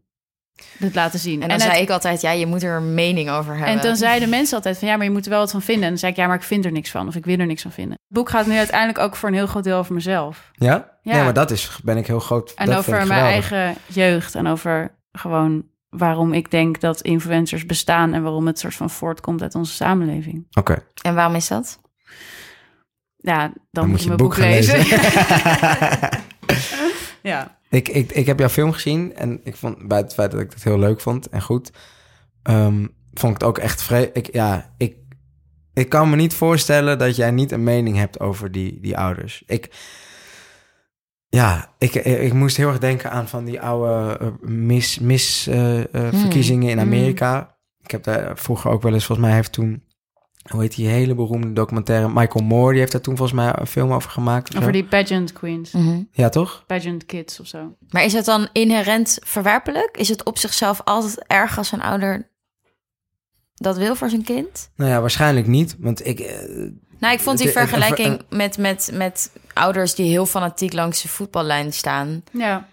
[0.78, 1.42] het laten zien.
[1.42, 3.74] En dan het- zei ik altijd, ja, je moet er een mening over hebben.
[3.74, 5.82] en dan zeiden mensen altijd van ja, maar je moet er wel wat van vinden.
[5.84, 7.46] En dan zei ik ja, maar ik vind er niks van of ik wil er
[7.46, 7.92] niks van vinden.
[7.92, 10.50] Het boek gaat nu uiteindelijk ook voor een heel groot deel over mezelf.
[10.52, 10.98] Ja?
[11.02, 11.24] Ja.
[11.24, 12.52] Maar dat is, ben ik heel groot.
[12.54, 13.52] En dat over mijn geweldig.
[13.52, 15.64] eigen jeugd en over gewoon
[15.96, 20.46] waarom ik denk dat influencers bestaan en waarom het soort van voortkomt uit onze samenleving.
[20.52, 20.84] Oké.
[21.02, 21.80] En waarom is dat?
[23.16, 24.78] Ja, dan, moet je mijn boek, lezen.
[27.32, 27.58] ja.
[27.68, 30.52] ik, ik, ik heb jouw film gezien en ik vond, bij het feit dat ik
[30.52, 31.70] het heel leuk vond en goed,
[32.42, 34.10] ehm, vond ik het ook echt vrij.
[34.12, 34.96] Ik, ja, ik,
[35.74, 39.42] ik kan me niet voorstellen dat jij niet een mening hebt over die, die ouders.
[39.46, 39.70] Ik,
[41.36, 45.80] ja, ik, ik, moest heel erg denken aan van die oude eh, mis, mis eh,
[45.80, 46.86] eh, verkiezingen in Hmm.
[46.86, 47.56] Amerika.
[47.82, 49.82] Ik heb daar vroeger ook wel eens, volgens mij heeft toen,
[50.50, 53.66] hoe heet die hele beroemde documentaire, Michael Moore, die heeft daar toen volgens mij een
[53.66, 54.52] film over gemaakt.
[54.52, 54.58] zo.
[54.58, 55.70] Over die pageant queens.
[55.70, 56.02] Mhm.
[56.10, 56.64] Ja, toch?
[56.66, 57.76] Pageant kids of zo.
[57.90, 59.96] Maar is het dan inherent verwerpelijk?
[59.96, 62.30] Is het op zichzelf altijd erg als een ouder
[63.54, 64.70] dat wil voor zijn kind?
[64.76, 65.76] Nou ja, waarschijnlijk niet.
[65.78, 66.18] Want ik.
[66.98, 71.72] Nou, ik vond die vergelijking met, met, met ouders die heel fanatiek langs de voetballijn
[71.72, 72.22] staan.
[72.32, 72.68] Ja.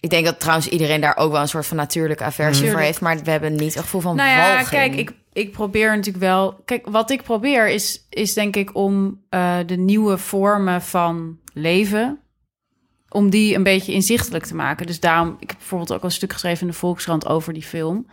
[0.00, 3.00] Ik denk dat trouwens iedereen daar ook wel een soort van natuurlijke aversie voor heeft.
[3.00, 4.68] Maar we hebben niet een gevoel van Nou ja, walging.
[4.68, 6.62] kijk, ik, ik probeer natuurlijk wel.
[6.64, 12.20] Kijk, wat ik probeer is, is denk ik om eh, de nieuwe vormen van leven.
[13.08, 14.86] Om die een beetje inzichtelijk te maken.
[14.86, 18.06] Dus daarom, ik heb bijvoorbeeld ook een stuk geschreven in de Volkskrant over die film.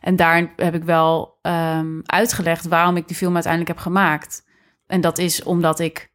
[0.00, 4.44] En daar heb ik wel ehm, uitgelegd waarom ik die film uiteindelijk heb gemaakt.
[4.86, 6.12] En dat is omdat ik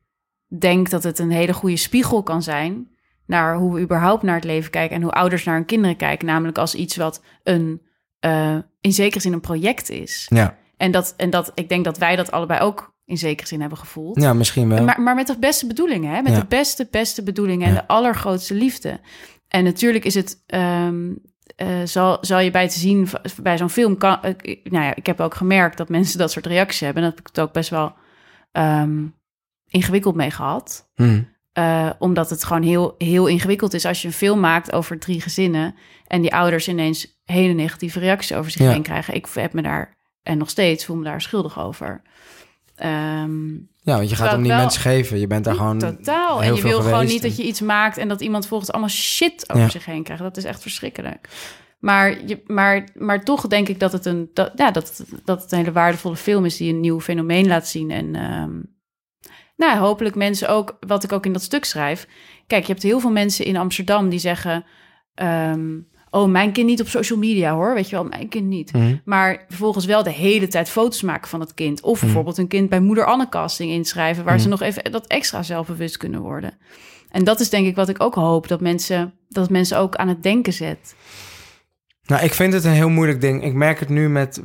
[0.59, 2.87] denk dat het een hele goede spiegel kan zijn
[3.25, 6.27] naar hoe we überhaupt naar het leven kijken en hoe ouders naar hun kinderen kijken.
[6.27, 7.81] Namelijk als iets wat een
[8.19, 10.25] eh, in zekere zin een project is.
[10.29, 10.57] ja.
[10.77, 13.77] En, dat, en dat ik denk dat wij dat allebei ook in zekere zin hebben
[13.77, 14.21] gevoeld.
[14.21, 14.83] ja, misschien wel.
[14.83, 16.21] Maar, maar met de beste bedoelingen, hè?
[16.21, 16.39] met Ja.
[16.39, 17.79] de beste, beste bedoelingen en Ja.
[17.79, 18.99] de allergrootste liefde.
[19.47, 21.13] En natuurlijk is het, ehm,
[21.55, 23.07] eh, zal, zal je bij te zien
[23.41, 26.45] bij zo'n film, kan, eh, nou ja, ik heb ook gemerkt dat mensen dat soort
[26.45, 27.03] reacties hebben.
[27.03, 27.93] En heb ik het ook best wel
[28.51, 29.05] ehm,
[29.69, 30.89] ingewikkeld mee gehad.
[30.95, 31.21] Hm.
[31.53, 35.21] Eh, omdat het gewoon heel, heel ingewikkeld is als je een film maakt over drie
[35.21, 35.75] gezinnen
[36.07, 38.71] en die ouders ineens hele negatieve reacties over zich Ja.
[38.71, 39.13] heen krijgen.
[39.13, 42.01] Ik heb me daar, en nog steeds, voel me daar schuldig over.
[42.75, 43.49] Ehm,
[43.81, 45.19] Ja, want je gaat hem niet wel- mensen geven.
[45.19, 45.77] Je bent daar gewoon.
[45.79, 46.43] totaal.
[46.43, 49.49] En je wil gewoon niet dat je iets maakt en dat iemand volgens allemaal shit
[49.49, 49.69] over Ja.
[49.69, 50.23] zich heen krijgt.
[50.23, 51.29] Dat is echt verschrikkelijk.
[51.79, 55.41] Maar, je, maar, maar toch denk ik dat het, een, dat, ja, dat, het- dat
[55.41, 57.91] het een hele waardevolle film is die een nieuw fenomeen laat zien.
[57.91, 58.51] En ehm,
[59.59, 62.07] nou, hopelijk mensen ook, wat ik ook in dat stuk schrijf.
[62.47, 64.65] Kijk, je hebt heel veel mensen in Amsterdam die zeggen...
[65.13, 65.79] ehm,
[66.09, 67.73] oh, mijn kind niet op social media hoor.
[67.73, 68.71] Weet je wel, mijn kind niet.
[68.71, 68.95] Hm.
[69.05, 71.81] Maar vervolgens wel de hele tijd foto's maken van het kind.
[71.81, 74.23] Of bijvoorbeeld een kind bij moeder Anne casting inschrijven...
[74.23, 76.57] waar ze nog even dat extra zelfbewust kunnen worden.
[77.09, 78.47] En dat is denk ik wat ik ook hoop.
[78.47, 80.95] Dat mensen, dat mensen ook aan het denken zet.
[82.05, 83.43] Nou, ik vind het een heel moeilijk ding.
[83.43, 84.41] Ik merk het nu met.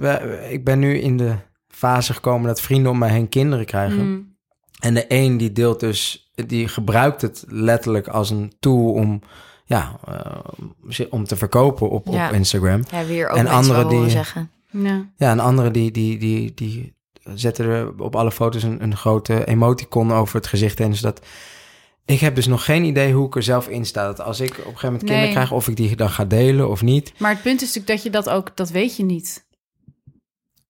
[0.50, 1.34] Ik ben nu in de
[1.68, 4.34] fase gekomen dat vrienden om mij heen kinderen krijgen.
[4.80, 6.30] En de een die deelt dus.
[6.46, 9.20] Die gebruikt het letterlijk als een tool om.
[9.66, 12.26] Ja, eh, om te verkopen op, Ja.
[12.28, 12.82] op Instagram.
[12.90, 14.50] Ja, weer ook En anderen die- zeggen.
[14.70, 15.08] Ja.
[15.16, 16.94] Ja, en anderen die, die, die, die
[17.34, 20.90] zetten er op alle foto's een, een grote emoticon over het gezicht heen.
[20.90, 21.26] Dus dat...
[22.06, 24.06] Ik heb dus nog geen idee hoe ik er zelf in sta.
[24.06, 25.32] Dat als ik op een gegeven moment kinderen Nee.
[25.34, 27.12] krijg, of ik die dan ga delen of niet.
[27.18, 28.56] Maar het punt is natuurlijk dat je dat ook...
[28.56, 29.46] dat weet je niet.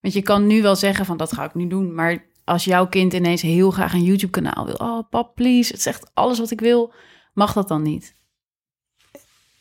[0.00, 1.94] Want je kan nu wel zeggen van dat ga ik nu doen.
[1.94, 4.74] Maar als jouw kind ineens heel graag een YouTube-kanaal wil...
[4.74, 6.92] oh, pap, please, het zegt alles wat ik wil...
[7.32, 8.14] mag dat dan niet?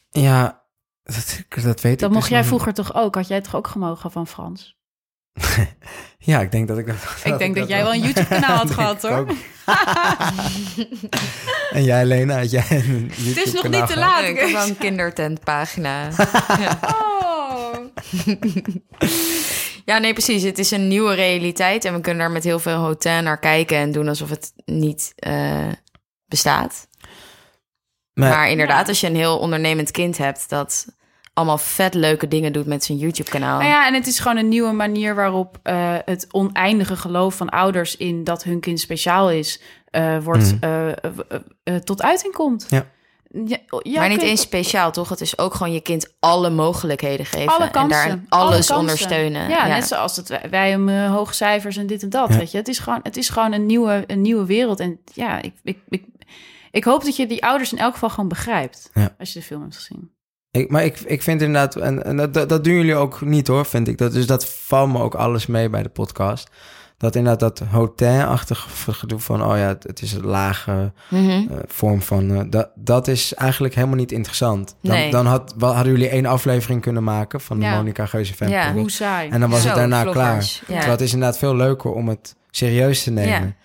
[0.10, 0.64] Ja,
[1.04, 3.16] dat, dat weet ik Dat dus mocht jij nog vroeger toch ook?
[3.16, 4.78] Had jij toch ook gemogen van Frans?
[6.26, 6.96] Ja, ik denk dat ik dat...
[7.24, 9.12] Ik denk dat jij wel een YouTube-kanaal had gehad, hoor.
[9.12, 9.30] ook.
[11.72, 13.96] en jij, Lena, had jij een Het is nog niet te gehad?
[13.96, 14.24] laat.
[14.24, 16.08] Ik heb wel een kindertentpagina.
[16.82, 17.76] Oh.
[19.86, 20.44] Ja, nee, precies.
[20.44, 23.78] Het is een nieuwe realiteit en we kunnen daar met heel veel hotel naar kijken
[23.78, 25.68] en doen alsof het niet eh,
[26.26, 26.88] bestaat.
[28.14, 28.88] Maar, Maar inderdaad, Ja.
[28.88, 30.86] als je een heel ondernemend kind hebt dat
[31.34, 33.58] allemaal vet leuke dingen doet met zijn YouTube-kanaal.
[33.60, 37.50] Nou ja, en het is gewoon een nieuwe manier waarop eh, het oneindige geloof van
[37.50, 42.66] ouders in dat hun kind speciaal is, eh, wordt, eh, tot uiting komt.
[42.70, 42.86] Ja.
[43.46, 45.10] Ja, ja, maar niet eens speciaal, toch?
[45.10, 47.54] Het is ook gewoon je kind alle mogelijkheden geven.
[47.54, 47.90] alle en kansen.
[47.90, 48.76] daarin alle alles kansen.
[48.78, 49.50] ondersteunen.
[49.50, 52.30] Ja, net zoals het, wij- wij hem eh, hoge cijfers en dit en dat.
[52.30, 52.38] Ja.
[52.38, 54.80] Weet je, het is gewoon, het is gewoon een nieuwe, een nieuwe wereld.
[54.80, 56.04] En ja, ik, ik, ik,
[56.72, 59.16] ik hoop dat je die ouders in elk geval gewoon begrijpt Ja.
[59.20, 60.12] als je de film hebt gezien.
[60.52, 63.48] Ik, maar ik, ik vind inderdaad, en, en dat, dat, dat doen jullie ook niet
[63.48, 63.98] hoor, vind ik.
[63.98, 66.50] Dat, dus dat valt me ook alles mee bij de podcast.
[67.04, 71.30] Dat inderdaad dat hotel-achtige gedoe van, oh ja, het, het is een lage Mhm.
[71.30, 74.76] eh, vorm van, eh, dat, dat is eigenlijk helemaal niet interessant.
[74.82, 75.12] Dan, Nee.
[75.12, 77.76] dan had, wel, hadden jullie één aflevering kunnen maken van de Ja.
[77.76, 78.58] Monica Geuze fan Ja.
[78.60, 78.80] podcast.
[78.80, 79.30] Hoe saai.
[79.30, 80.24] En dan was het daarna vloggers.
[80.58, 80.60] klaar.
[80.60, 80.66] Ja.
[80.66, 83.56] Terwijl het is inderdaad veel leuker om het serieus te nemen.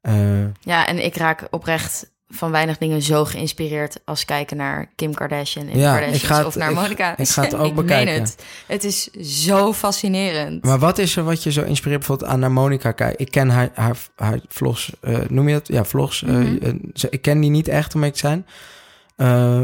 [0.00, 0.14] Eh,
[0.60, 5.68] Ja, en ik raak oprecht van weinig dingen zo geïnspireerd als kijken naar Kim Kardashian
[5.68, 7.16] en Ja, ik ga het- of naar ik- Monica.
[7.16, 8.12] ik ga het ook meen bekijken.
[8.14, 8.44] Het.
[8.66, 9.04] het is
[9.46, 10.64] zo fascinerend.
[10.64, 13.18] Maar wat is er wat je zo inspireert bijvoorbeeld aan naar Monica kijken?
[13.18, 15.68] Ik ken haar, haar, haar vlogs, eh, noem je dat?
[15.68, 16.22] Ja, vlogs.
[16.22, 16.56] eh, Mhm.
[16.62, 16.72] eh,
[17.10, 18.46] ik ken die niet echt om mee te zijn.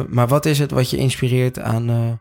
[0.09, 2.21] Maar wat is het wat je inspireert aan...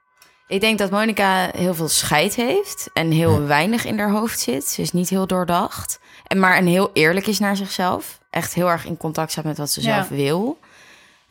[0.53, 3.47] Ik denk dat Monica heel veel scheid heeft en heel Ja.
[3.47, 4.65] weinig in haar hoofd zit.
[4.67, 5.99] Ze is niet heel doordacht.
[6.27, 8.19] En maar een heel eerlijk is naar zichzelf.
[8.29, 9.95] Echt heel erg in contact staat met wat ze Ja.
[9.95, 10.59] zelf wil.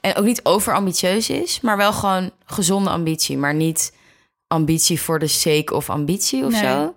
[0.01, 3.39] En ook niet overambitieus is, maar wel gewoon gezonde ambitie.
[3.39, 3.95] Maar niet
[4.47, 6.63] ambitie voor de sake of ambitie of Nee.
[6.63, 6.95] zo.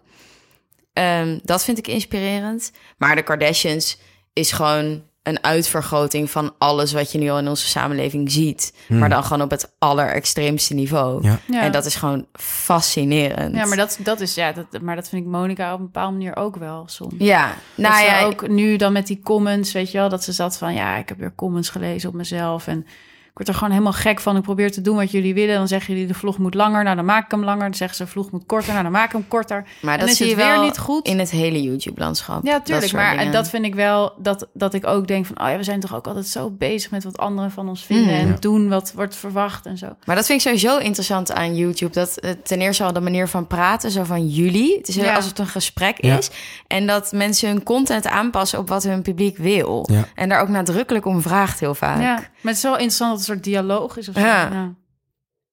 [0.94, 2.72] Ehm, dat vind ik inspirerend.
[2.98, 3.98] Maar de Kardashians
[4.34, 8.74] is gewoon een uitvergroting van alles wat je nu al in onze samenleving ziet.
[8.88, 9.00] Hmm.
[9.00, 11.24] Maar dan gewoon op het allerextreemste niveau.
[11.24, 11.40] Ja.
[11.46, 11.62] Ja.
[11.62, 13.56] En dat is gewoon fascinerend.
[13.56, 16.12] Ja, maar dat, dat is ja, dat, maar dat vind ik Monica op een bepaalde
[16.12, 17.14] manier ook wel soms.
[17.18, 20.32] Ja, nou dat ja, ook nu dan met die comments, weet je wel, dat ze
[20.32, 22.86] zat van ja, ik heb weer comments gelezen op mezelf en
[23.36, 24.36] word er gewoon helemaal gek van.
[24.38, 25.56] Ik probeer te doen wat jullie willen.
[25.56, 27.62] Dan zeggen jullie de vlog moet langer, nou dan maak ik hem langer.
[27.64, 29.66] Dan zeggen ze de vlog moet korter, nou dan maak ik hem korter.
[29.82, 31.06] maar en dat is zie je het weer niet goed.
[31.08, 32.46] in het hele YouTube-landschap.
[32.46, 32.92] Ja, tuurlijk.
[32.92, 33.32] maar dingen.
[33.32, 35.96] dat vind ik wel, dat, dat ik ook denk van, oh ja, we zijn toch
[35.96, 38.20] ook altijd zo bezig met wat anderen van ons vinden Mm.
[38.20, 38.36] en Ja.
[38.40, 39.88] doen wat wordt verwacht en zo.
[40.06, 41.94] Maar dat vind ik sowieso interessant aan YouTube.
[41.94, 44.78] Dat eh, ten eerste al de manier van praten, zo van jullie.
[44.78, 45.16] Het is heel Ja.
[45.16, 46.18] alsof het een gesprek Ja.
[46.18, 46.30] is.
[46.68, 49.88] En dat mensen hun content aanpassen op wat hun publiek wil.
[49.92, 50.04] Ja.
[50.16, 52.02] En daar ook nadrukkelijk om vraagt heel vaak.
[52.02, 54.20] Ja, maar het is wel interessant soort dialoog is of zo.
[54.22, 54.50] Ja.
[54.52, 54.74] Ja.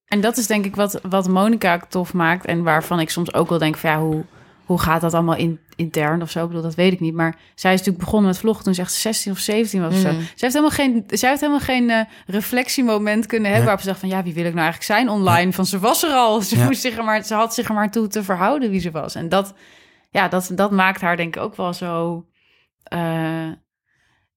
[0.05, 2.45] En dat is denk ik wat, wat Monica ook tof maakt.
[2.45, 4.23] En waarvan ik soms ook wel denk van ja, hoe,
[4.65, 6.41] hoe gaat dat allemaal in, intern of zo?
[6.41, 7.13] Ik bedoel, dat weet ik niet.
[7.13, 9.99] Maar zij is natuurlijk begonnen met vloggen toen ze echt 16 of 17 was of
[9.99, 10.11] zo.
[10.11, 10.19] Mm.
[10.21, 13.59] Ze heeft helemaal geen, zij heeft helemaal geen eh, reflectiemoment kunnen hebben...
[13.59, 13.65] Ja.
[13.65, 15.53] waarop ze dacht van ja, wie wil ik nou eigenlijk zijn online?
[15.53, 16.41] Van ze was er al.
[16.41, 16.65] Ze, Ja.
[16.65, 19.15] moest zich er maar, ze had zich er maar toe te verhouden wie ze was.
[19.15, 19.53] En dat,
[20.09, 22.25] ja, dat, dat maakt haar denk ik ook wel zo...
[22.83, 23.47] eh,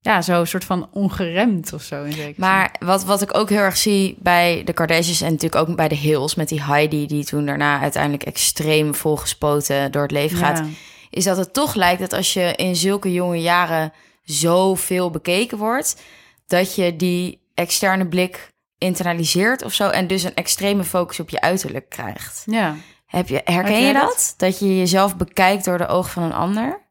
[0.06, 2.02] ja, zo soort van ongeremd of zo.
[2.04, 2.34] In zekere zin.
[2.36, 5.88] Maar wat, wat ik ook heel erg zie bij de Kardashians en natuurlijk ook bij
[5.88, 10.58] de Hills met die Heidi die toen daarna uiteindelijk extreem volgespoten door het leven gaat,
[10.58, 10.64] Ja.
[11.10, 13.92] is dat het toch lijkt dat als je in zulke jonge jaren
[14.22, 16.02] zoveel bekeken wordt,
[16.46, 18.48] dat je die externe blik
[18.78, 22.42] internaliseert of zo en dus een extreme focus op je uiterlijk krijgt.
[22.46, 22.76] Ja.
[23.06, 24.02] Heb je, herken Heb je dat?
[24.02, 24.34] dat?
[24.36, 24.58] dat?
[24.58, 26.84] je jezelf bekijkt door de ogen van een ander?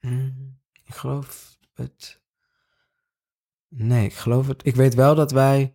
[0.00, 0.43] Hmm,
[0.94, 2.20] ik geloof het...
[3.68, 4.66] Nee, ik geloof het...
[4.66, 5.74] Ik weet wel dat wij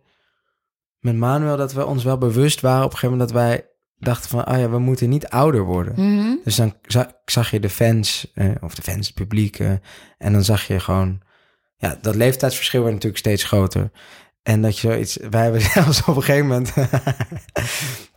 [0.98, 1.56] met Manuel...
[1.56, 3.32] dat we ons wel bewust waren op een gegeven moment...
[3.32, 4.44] dat wij dachten van...
[4.44, 5.94] ah ja, we moeten niet ouder worden.
[5.96, 6.36] Mhm.
[6.44, 9.72] Dus dan za- zag je de fans, eh, of de fans, het publiek, eh,
[10.18, 11.20] en dan zag je gewoon,
[11.76, 13.90] ja, dat leeftijdsverschil werd natuurlijk steeds groter.
[14.42, 16.72] En dat je zoiets, wij hebben zelfs op een gegeven moment,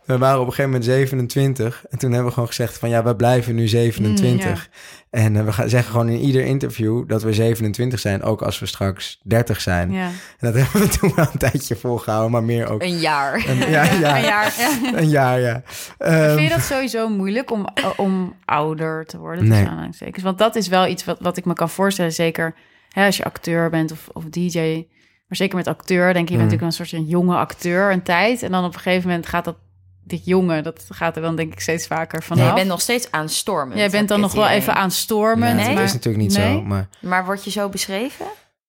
[0.04, 3.02] we waren op een gegeven moment 27, en toen hebben we gewoon gezegd van, ja,
[3.04, 4.68] we blijven nu 27.
[5.10, 8.58] En eh, we gaan zeggen gewoon in ieder interview dat we 27 zijn, ook als
[8.58, 9.92] we straks 30 zijn.
[9.92, 10.06] Ja.
[10.06, 10.12] En
[10.52, 12.82] dat hebben we toen wel een tijdje volgehouden, maar meer ook.
[12.82, 13.44] Een jaar.
[13.48, 14.54] een- ja, ja, Een jaar.
[14.58, 14.98] Ja.
[14.98, 15.62] Een jaar, ja.
[15.98, 19.48] Ehm, Vind je dat sowieso moeilijk om, om ouder te worden?
[19.48, 19.66] Nee.
[19.66, 20.22] aanhalingstekens?
[20.24, 22.12] Want dat is wel iets wat, wat ik me kan voorstellen.
[22.12, 22.54] Zeker
[22.88, 24.86] hè, als je acteur bent of, of DJ.
[25.28, 26.58] Maar zeker met acteur denk je, je bent Mm.
[26.58, 28.42] natuurlijk een soort van jonge acteur een tijd.
[28.42, 29.56] En dan op een gegeven moment gaat dat,
[30.04, 32.38] dit jonge, dat gaat er dan denk ik steeds vaker vanaf.
[32.42, 33.78] Nee, je bent nog steeds aanstormend.
[33.78, 34.74] Jij bent dan nog wel even
[35.56, 35.74] nee, Nee?
[35.74, 36.52] dat is natuurlijk niet Nee?
[36.54, 36.88] zo, maar...
[37.00, 38.26] Maar word je zo beschreven?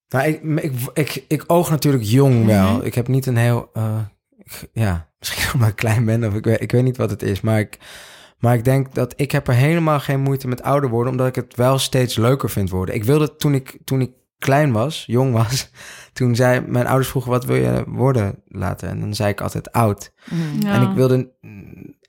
[0.10, 2.72] Nou, ik, ik, ik, ik oog natuurlijk jong wel.
[2.76, 2.86] Mhm.
[2.86, 3.70] Ik heb niet een heel...
[3.74, 3.98] eh,
[4.38, 7.22] ik- ja, misschien omdat ik klein ben of ik weet, ik weet niet wat het
[7.22, 7.42] is.
[7.42, 7.78] Maar ik,
[8.40, 11.12] maar ik denk dat ik heb er helemaal geen moeite met ouder worden...
[11.12, 12.96] omdat ik het wel steeds leuker vind worden.
[12.96, 15.70] Ik wilde toen ik, toen ik klein was, jong was...
[16.14, 18.90] toen zei mijn ouders vroegen wat wil je worden later?
[18.90, 20.12] En dan zei ik altijd oud.
[20.60, 20.74] Ja.
[20.74, 21.32] En ik wilde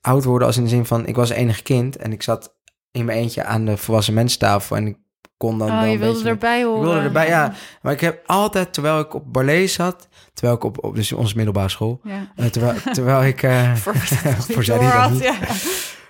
[0.01, 1.07] oud worden als in de zin van...
[1.07, 2.55] ik was enig kind en ik zat
[2.93, 4.77] in mijn eentje aan de volwassen menstafel...
[4.77, 4.97] en ik
[5.37, 6.29] kon dan Oh, wel je wilde beetje...
[6.29, 6.79] erbij horen.
[6.81, 7.53] Ik wilde erbij, ja.
[7.83, 11.37] Maar ik heb altijd, terwijl ik op Barley zat, terwijl ik op, op dus onze
[11.37, 12.33] middelbare school, Ja.
[12.37, 13.97] eh, terwijl, terwijl ik, eh, Voor,
[14.55, 15.35] voor zij die dat niet, Ja.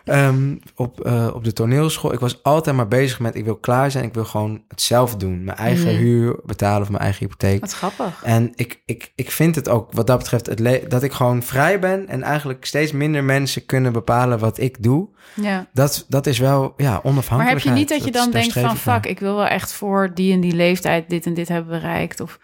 [0.07, 2.12] Ehm, op, eh, op de toneelschool.
[2.12, 3.34] Ik was altijd maar bezig met...
[3.34, 5.44] ik wil klaar zijn, ik wil gewoon het zelf doen.
[5.44, 5.96] Mijn eigen Mhm.
[5.96, 7.61] huur betalen of mijn eigen hypotheek.
[7.61, 8.22] Wat grappig.
[8.24, 10.46] En ik, ik, ik vind het ook wat dat betreft...
[10.46, 12.09] Het dat ik gewoon vrij ben...
[12.09, 15.09] en eigenlijk steeds minder mensen kunnen bepalen wat ik doe.
[15.34, 15.66] Ja.
[15.72, 17.64] Dat, dat is wel ja, Maar onafhankelijkheid.
[17.64, 18.76] heb je niet dat je dan denkt van...
[18.76, 22.20] fuck, ik wil wel echt voor die en die leeftijd dit en dit hebben bereikt.
[22.20, 22.38] Of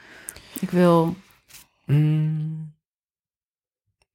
[0.60, 1.14] ik wil...
[1.86, 2.71] Mm.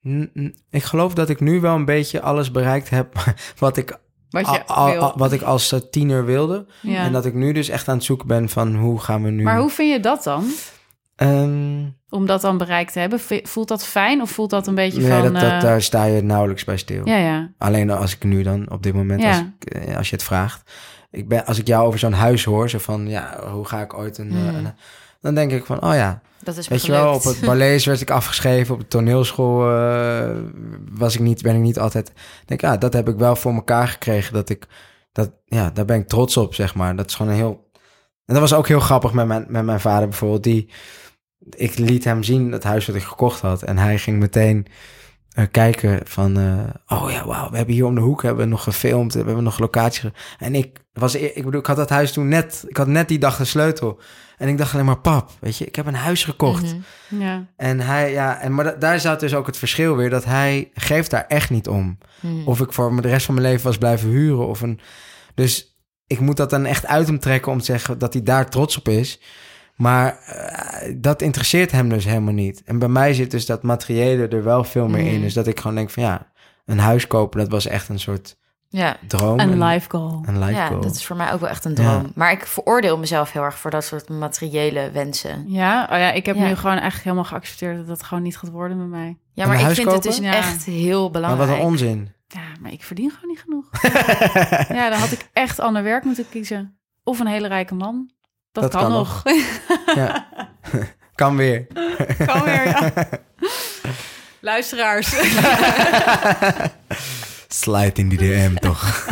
[0.07, 0.53] Mm, mm.
[0.69, 3.13] Ik geloof dat ik nu wel een beetje alles bereikt heb...
[3.59, 3.99] wat ik,
[4.29, 6.65] Wat je al- wat ik als eh, tiener wilde.
[6.81, 7.03] ja.
[7.03, 8.75] En dat ik nu dus echt aan het zoeken ben van...
[8.75, 9.43] hoe gaan we nu...
[9.43, 10.45] Maar hoe vind je dat dan?
[11.15, 13.19] Ehm, Om dat dan bereikt te hebben?
[13.43, 15.21] Voelt dat fijn of voelt dat een beetje nee, van...
[15.23, 17.07] dat, dat, eh, daar sta je nauwelijks bij stil.
[17.07, 17.51] Ja, ja.
[17.57, 20.71] Alleen als ik nu dan, op dit moment, als, ik, eh, als je het vraagt.
[21.11, 23.93] Ik ben, als ik jou over zo'n huis hoor, zo van, ja, hoe ga ik
[23.97, 24.29] ooit een...
[24.31, 24.47] Hmm.
[24.55, 24.73] een-
[25.21, 28.01] dan denk ik van, oh ja, Dat is weet je wel, op het ballet werd
[28.01, 30.29] ik afgeschreven, op de toneelschool eh,
[30.91, 32.11] was ik niet, ben ik niet altijd...
[32.45, 34.67] denk, ja, dat heb ik wel voor elkaar gekregen, dat ik,
[35.11, 36.95] dat, ja, daar ben ik trots op, zeg maar.
[36.95, 37.65] Dat is gewoon een heel...
[38.25, 40.69] En dat was ook heel grappig met mijn, met mijn vader bijvoorbeeld, die...
[41.49, 43.63] Ik liet hem zien het huis wat ik gekocht had.
[43.63, 44.67] En hij ging meteen
[45.45, 46.37] kijken van...
[46.39, 49.13] eh, oh ja, wauw, we hebben hier om de hoek hebben we nog gefilmd.
[49.13, 49.99] We hebben nog locaties.
[49.99, 51.13] ge- En ik was...
[51.13, 52.63] e- Ik bedoel, ik had dat huis toen net...
[52.67, 53.99] Ik had net die dag de sleutel.
[54.37, 56.75] En ik dacht alleen maar, pap, weet je, ik heb een huis gekocht.
[57.09, 57.21] Mhm.
[57.21, 57.45] ja.
[57.55, 60.09] En hij, ja, en maar da- daar zat dus ook het verschil weer...
[60.09, 61.97] dat hij geeft daar echt niet om.
[62.19, 62.47] Mhm.
[62.47, 64.79] Of ik voor de rest van mijn leven was blijven huren of een...
[65.35, 65.77] Dus
[66.07, 68.77] ik moet dat dan echt uit hem trekken om te zeggen dat hij daar trots
[68.77, 69.19] op is.
[69.77, 72.63] Maar eh, dat interesseert hem dus helemaal niet.
[72.63, 75.13] En bij mij zit dus dat materiële er wel veel meer in.
[75.13, 75.21] Mhm.
[75.21, 76.31] Dus dat ik gewoon denk van ja,
[76.65, 78.37] een huis kopen, dat was echt een soort
[78.69, 78.97] Ja.
[79.07, 79.39] droom.
[79.39, 80.23] Een en- life goal.
[80.25, 80.81] Een life ja, goal.
[80.81, 81.87] dat is voor mij ook wel echt een droom.
[82.03, 82.09] Ja.
[82.15, 85.43] Maar ik veroordeel mezelf heel erg voor dat soort materiële wensen.
[85.47, 85.83] Ja?
[85.91, 86.47] Oh ja, ik heb Ja.
[86.47, 89.17] nu gewoon eigenlijk helemaal geaccepteerd dat dat gewoon niet gaat worden met mij.
[89.33, 91.49] Ja, maar ik vind het dus echt heel maar belangrijk.
[91.49, 92.11] wat een onzin.
[92.27, 93.69] Ja, maar ik verdien gewoon niet genoeg.
[94.77, 96.77] ja, dan had ik echt ander werk moeten kiezen.
[97.03, 98.09] Of een hele rijke man.
[98.61, 99.23] Dat, Dat kan, kan nog.
[99.95, 100.27] Ja.
[101.15, 101.67] kan weer.
[102.25, 102.93] kan weer, ja.
[104.39, 105.07] Luisteraars.
[107.47, 109.05] Slide in die DM toch.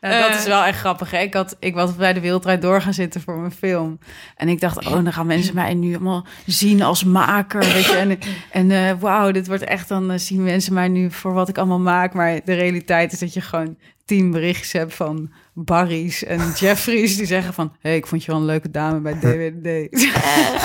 [0.00, 1.10] Nou, dat is wel echt grappig.
[1.10, 1.18] Hè?
[1.18, 3.98] Ik, had, ik was bij de Wereldrijd door gaan zitten voor mijn film.
[4.36, 7.60] En ik dacht, oh, dan gaan mensen mij nu allemaal zien als maker.
[7.60, 7.96] Weet je?
[7.96, 8.18] En,
[8.50, 11.58] en eh, wauw, dit wordt echt, dan eh, zien mensen mij nu voor wat ik
[11.58, 12.12] allemaal maak.
[12.12, 17.16] Maar de realiteit is dat je gewoon tien berichtjes hebt van Barry's en Jeffries.
[17.16, 20.00] Die zeggen van, hé, hey, ik vond je wel een leuke dame bij DWD.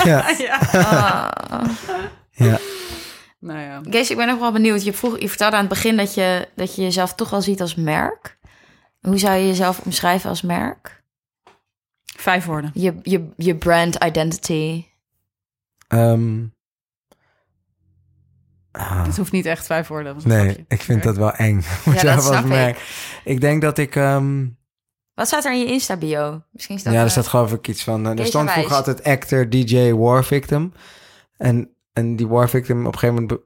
[0.04, 0.30] ja.
[0.38, 0.58] ja.
[0.58, 1.68] Ah.
[2.30, 2.58] ja.
[3.38, 3.80] Nou ja.
[3.90, 4.84] Kees, ik ben ook wel benieuwd.
[4.84, 7.60] Je, vroeg, je vertelde aan het begin dat je, dat je jezelf toch wel ziet
[7.60, 8.38] als merk.
[9.00, 11.04] Hoe zou je jezelf omschrijven als merk?
[12.18, 12.70] Vijf woorden.
[12.74, 14.84] Je, je, je brand identity.
[15.88, 16.44] Ehm,
[18.70, 19.04] ah.
[19.04, 20.16] Het hoeft niet echt vijf woorden.
[20.24, 21.60] Nee, ik vind dat wel eng.
[21.84, 22.76] Ja, dat Zelf als merk.
[22.76, 22.82] ik.
[23.24, 23.96] Ik denk dat ik...
[23.96, 24.46] ehm,
[25.16, 26.42] Wat staat er in je Insta-bio?
[26.52, 28.06] Misschien staat ja, er er- staat geloof ik iets van...
[28.06, 30.72] eh, er stond vroeger altijd actor, DJ, war victim.
[31.36, 33.40] En, en die war victim, op een gegeven moment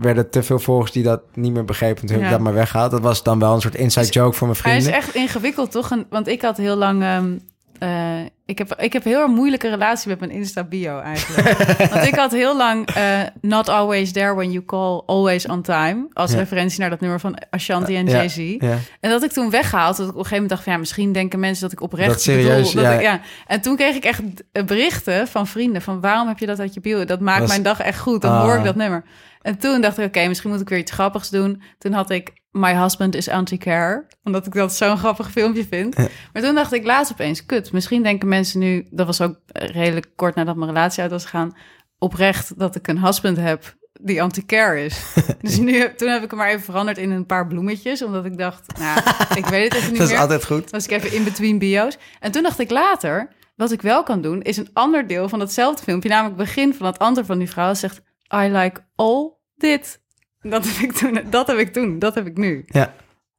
[0.00, 2.00] werden te veel volgers die dat niet meer begrepen.
[2.06, 2.24] Toen heb Ja.
[2.26, 2.90] ik dat maar weggehaald.
[2.90, 4.98] Dat was dan wel een soort inside Is- joke voor mijn Hij vrienden.
[5.00, 5.90] is echt ingewikkeld, toch?
[5.90, 7.02] En- Want ik had heel lang...
[7.02, 7.38] ehm,
[7.78, 11.58] eh, ik, heb, ik heb heel erg moeilijke relatie met mijn Insta-bio eigenlijk.
[11.92, 16.06] Want ik had heel lang eh, Not Always There When You Call, Always On Time...
[16.12, 16.38] als Ja.
[16.38, 18.36] referentie naar dat nummer van Ashanti en Ja, Jay-Z.
[18.58, 18.76] Ja.
[19.00, 20.72] En dat ik toen weggehaald, dat ik op een gegeven moment dacht van...
[20.72, 22.84] ja, misschien denken mensen dat ik oprecht Dat serieus, bedoel.
[22.90, 23.20] Dat ik, ja.
[23.46, 24.20] En toen kreeg ik echt
[24.52, 26.00] eh, berichten van vrienden van...
[26.00, 27.04] waarom heb je dat uit je bio?
[27.04, 28.42] Dat maakt mijn dag echt goed, dan Ah.
[28.42, 29.04] hoor ik dat nummer.
[29.42, 31.62] En toen dacht ik, oké, misschien moet ik weer iets grappigs doen.
[31.78, 34.06] Toen had ik My Husband is Anti-Care.
[34.24, 35.96] Omdat ik dat zo'n grappig filmpje vind.
[36.32, 37.72] Maar toen dacht ik laatst opeens, kut.
[37.72, 38.86] Misschien denken mensen nu...
[38.90, 41.56] Dat was ook redelijk kort nadat mijn relatie uit was gegaan...
[41.98, 45.14] oprecht dat ik een husband heb die anti-care is.
[45.40, 48.02] dus nu, toen heb ik hem maar even veranderd in een paar bloemetjes.
[48.02, 49.00] Omdat ik dacht, nou,
[49.34, 50.22] ik weet het even niet Dat is meer.
[50.22, 50.70] altijd goed.
[50.70, 51.98] was ik even in between bio's.
[52.20, 55.38] En toen dacht ik later, wat ik wel kan doen, is een ander deel van
[55.38, 56.08] datzelfde filmpje.
[56.08, 58.00] Namelijk begin van het antwoord van die vrouw zegt,
[58.34, 60.00] I like all dit.
[60.40, 62.64] Dat heb ik toen, dat heb ik toen, dat heb ik nu.
[62.66, 62.94] Ja,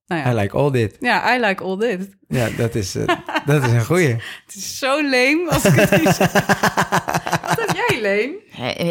[0.09, 0.97] Nou I ja, like all dit.
[0.99, 2.09] ja I like all dit.
[2.27, 3.07] Ja, dat is, eh,
[3.45, 4.07] dat is een goeie.
[4.45, 6.31] Het is zo leem als ik het niet zeg.
[7.49, 8.31] Wat heb jij, leem?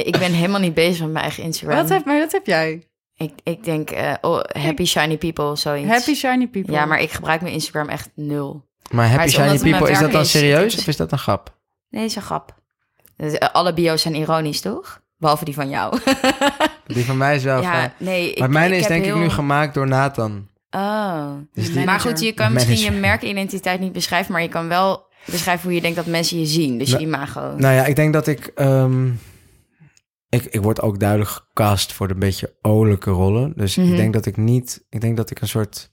[0.07, 1.77] Ik ben helemaal niet bezig met mijn eigen Instagram.
[1.77, 2.83] Wat heb, maar dat heb jij.
[3.17, 5.89] Ik, ik denk, eh, oh, happy shiny people, zoiets.
[5.91, 6.73] Happy shiny people.
[6.73, 8.67] Ja, maar ik gebruik mijn Instagram echt nul.
[8.91, 10.31] Maar Happy is Shiny People, is dat dan is.
[10.31, 11.57] serieus is- of is dat een grap?
[11.89, 12.55] Nee, is een grap.
[13.17, 15.01] Dus, eh, Alle bio's zijn ironisch, toch?
[15.17, 15.99] Behalve die van jou.
[16.87, 18.31] Die van mij is wel ja, nee.
[18.33, 20.49] Ik, Maar mijn is heb denk ik nu gemaakt door Nathan.
[20.71, 21.31] Oh.
[21.53, 25.07] Dus Die Maar goed, je kan misschien je merkidentiteit niet beschrijven, maar je kan wel
[25.27, 26.79] beschrijven hoe je denkt dat mensen je zien.
[26.79, 27.55] Dus je Nou, imago.
[27.57, 28.47] Nou ja, ik denk dat ik...
[28.47, 29.07] ehm,
[30.29, 33.53] ik, ik word ook duidelijk gecast voor de beetje olijke rollen.
[33.57, 33.91] Dus Mhm.
[33.91, 34.85] ik denk dat ik niet...
[34.89, 35.93] Ik denk dat ik een soort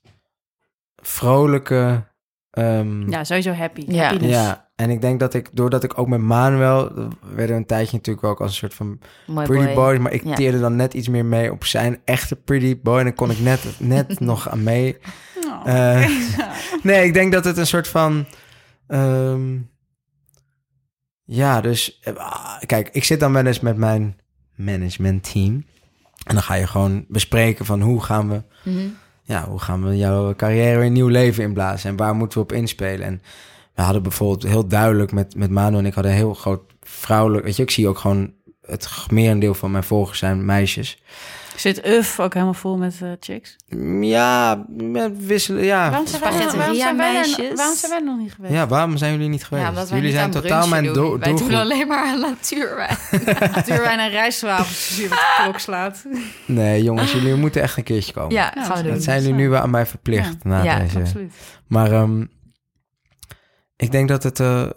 [0.95, 2.13] vrolijke...
[2.55, 3.83] ehm, Ja, sowieso happy.
[3.87, 4.03] Ja.
[4.03, 4.33] Happiness.
[4.33, 7.95] ja, en ik denk dat ik, doordat ik ook met Manuel, we werden een tijdje
[7.97, 9.73] natuurlijk ook als een soort van Mooi pretty boy.
[9.75, 10.35] boy, maar ik Ja.
[10.35, 13.39] teerde dan net iets meer mee op zijn echte pretty boy en dan kon ik
[13.39, 14.97] net, net nog aan mee.
[15.47, 15.61] Oh.
[15.65, 16.09] Eh,
[16.83, 18.25] nee, ik denk dat het een soort van,
[18.87, 19.57] ehm,
[21.23, 24.19] ja, dus eh, ah, kijk, ik zit dan wel eens met mijn
[24.55, 25.65] managementteam
[26.25, 28.87] en dan ga je gewoon bespreken van hoe gaan we Mhm.
[29.26, 32.43] Ja, hoe gaan we jouw carrière weer een nieuw leven inblazen en waar moeten we
[32.43, 33.07] op inspelen?
[33.07, 33.21] En
[33.73, 37.55] we hadden bijvoorbeeld heel duidelijk met, met Manu en ik hadden heel groot vrouwelijk, weet
[37.55, 41.01] je, ik zie ook gewoon het merendeel van mijn volgers zijn meisjes.
[41.55, 43.55] Zit UF ook helemaal vol met eh, chicks?
[44.01, 45.89] Ja, met wisselen, ja.
[45.89, 48.53] Waarom zijn, wij, Spaghetti waarom, zijn wij er, waarom zijn wij er nog niet geweest?
[48.53, 49.89] Ja, waarom zijn jullie niet geweest?
[49.89, 51.19] Ja, jullie zijn aan totaal mijn doel.
[51.19, 52.97] Wij doen alleen maar aan natuurwijn.
[53.55, 56.03] Natuurwijn en rijstwafels als je op de klok slaat.
[56.45, 58.33] Nee, jongens, jullie moeten echt een keertje komen.
[58.33, 58.91] Ja, Ja, gaan we doen.
[58.93, 60.99] Dat zijn jullie nu wel aan mij verplicht na Ja, deze.
[60.99, 61.33] Absoluut.
[61.67, 62.25] Maar ehm,
[63.75, 64.39] ik denk dat het.
[64.39, 64.69] eh,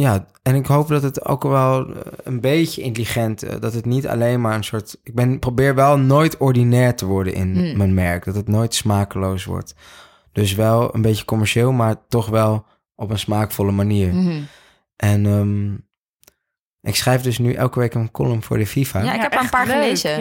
[0.00, 3.42] ja, en ik hoop dat het ook wel eh, een beetje intelligent.
[3.42, 4.96] eh, dat het niet alleen maar een soort.
[5.02, 7.76] Ik ben, probeer wel nooit ordinair te worden in Hmm.
[7.76, 8.24] mijn merk.
[8.24, 9.74] Dat het nooit smakeloos wordt.
[10.32, 14.14] Dus wel een beetje commercieel, maar toch wel op een smaakvolle manier.
[14.14, 14.40] Mhm.
[14.96, 15.74] En ehm,
[16.90, 18.98] ik schrijf dus nu elke week een column voor de FIFA.
[18.98, 20.20] Ja, Ja, ik heb er een paar leuk, gelezen.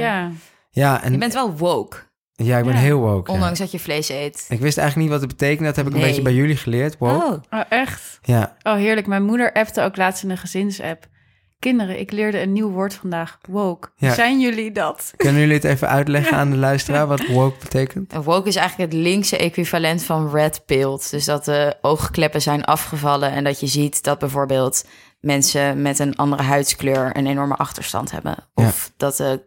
[0.71, 1.03] Ja.
[1.03, 1.97] en Je bent wel woke,
[2.45, 2.79] ja, ik ben Ja.
[2.79, 3.31] heel woke.
[3.31, 3.37] ja.
[3.37, 4.45] ondanks dat je vlees eet.
[4.49, 5.63] Ik wist eigenlijk niet wat het betekende.
[5.63, 6.97] Dat heb ik een beetje bij jullie geleerd.
[6.97, 7.25] Woke.
[7.25, 8.19] Oh, Oh, echt?
[8.21, 9.07] Ja, Oh, heerlijk.
[9.07, 11.05] Mijn moeder appte ook laatst in een gezinsapp.
[11.59, 13.37] Kinderen, ik leerde een nieuw woord vandaag.
[13.49, 13.89] Woke.
[13.95, 14.13] Ja.
[14.13, 15.13] Zijn jullie dat?
[15.15, 18.13] Kunnen jullie het even uitleggen aan de luisteraar wat woke betekent?
[18.13, 21.11] En woke is eigenlijk het linkse equivalent van red pilled.
[21.11, 24.85] Dus dat de oogkleppen zijn afgevallen en dat je ziet dat bijvoorbeeld
[25.19, 28.35] mensen met een andere huidskleur een enorme achterstand hebben.
[28.53, 29.41] Of dat de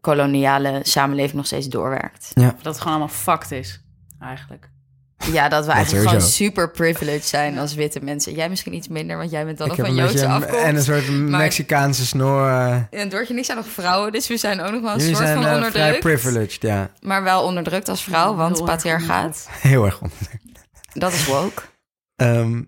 [0.00, 2.30] koloniale samenleving nog steeds doorwerkt.
[2.34, 3.80] Dat het gewoon allemaal fucked is,
[4.20, 4.70] eigenlijk.
[5.32, 8.34] Ja, dat we eigenlijk gewoon super privileged zijn als witte mensen.
[8.34, 10.64] Jij misschien iets minder, want jij bent dan ik nog van Joodse afkomst.
[10.64, 12.48] en een soort Mexicaanse snor.
[12.48, 14.98] eh, En Doortje en ik zijn nog vrouwen, dus we zijn ook nog wel een
[14.98, 16.00] jullie soort zijn van vrij onderdrukt.
[16.00, 16.90] privileged, ja.
[17.00, 20.16] Maar wel onderdrukt als vrouw, want Heel erg patriarchaat, Heel erg onder.
[20.92, 21.62] dat is woke.
[22.16, 22.62] Ehm,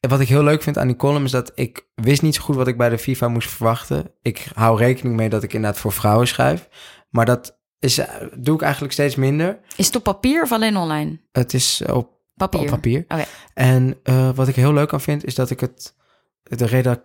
[0.00, 2.56] wat ik heel leuk vind aan die column is dat ik wist niet zo goed
[2.56, 4.12] wat ik bij de FIFA moest verwachten.
[4.22, 6.68] Ik hou rekening mee dat ik inderdaad voor vrouwen schrijf.
[7.10, 9.60] Maar dat is, eh, doe ik eigenlijk steeds minder.
[9.76, 11.20] Is het op papier of alleen online?
[11.32, 12.60] Het is op Papier.
[12.60, 13.04] op papier.
[13.08, 13.24] Oké.
[13.54, 15.96] En eh, wat ik heel leuk aan vind, is dat ik het...
[16.42, 16.96] De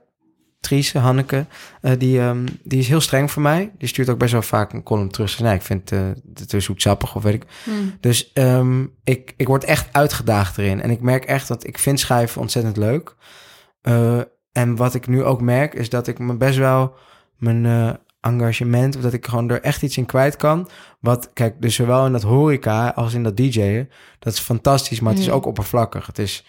[0.69, 1.45] redactrice, Hanneke,
[1.81, 3.71] eh, die, ehm, die is heel streng voor mij.
[3.77, 5.39] Die stuurt ook best wel vaak een column terug.
[5.39, 5.99] Nee, ik vind eh,
[6.33, 7.45] het te zoetsappig of weet ik.
[7.63, 7.97] Hmm.
[7.99, 10.81] Dus ehm, ik, ik word echt uitgedaagd erin.
[10.81, 13.15] En ik merk echt dat ik vind schrijven ontzettend leuk.
[13.81, 14.19] Eh,
[14.51, 16.95] en wat ik nu ook merk, is dat ik me best wel
[17.37, 18.95] mijn engagement...
[18.95, 20.69] of dat ik gewoon er echt iets in kwijt kan.
[20.99, 23.89] Wat, kijk, dus zowel in dat horeca als in dat DJ'en...
[24.19, 25.35] dat is fantastisch, maar het is Mhm.
[25.35, 26.05] ook oppervlakkig.
[26.05, 26.45] Het is...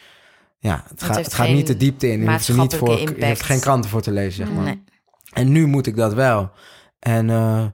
[0.65, 2.21] Ja, het, gaat, het gaat niet de diepte in.
[2.23, 4.65] Je hoeft, niet voor, je hoeft geen kranten voor te lezen, zeg maar.
[4.65, 4.83] Nee.
[5.33, 6.51] En nu moet ik dat wel.
[6.99, 7.65] En, eh,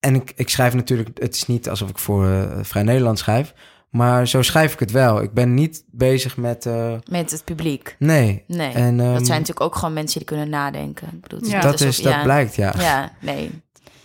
[0.00, 3.54] en ik, ik schrijf natuurlijk, het is niet alsof ik voor eh, Vrij Nederland schrijf,
[3.90, 5.22] maar zo schrijf ik het wel.
[5.22, 7.96] Ik ben niet bezig met, eh, Met het publiek.
[7.98, 8.44] nee.
[8.46, 8.72] Nee.
[8.72, 11.08] En, ehm, dat zijn natuurlijk ook gewoon mensen die kunnen nadenken.
[11.12, 11.60] Ik bedoel, Ja.
[11.60, 12.22] dat, alsof- is, dat ja.
[12.22, 12.74] blijkt, ja.
[12.78, 13.12] ja.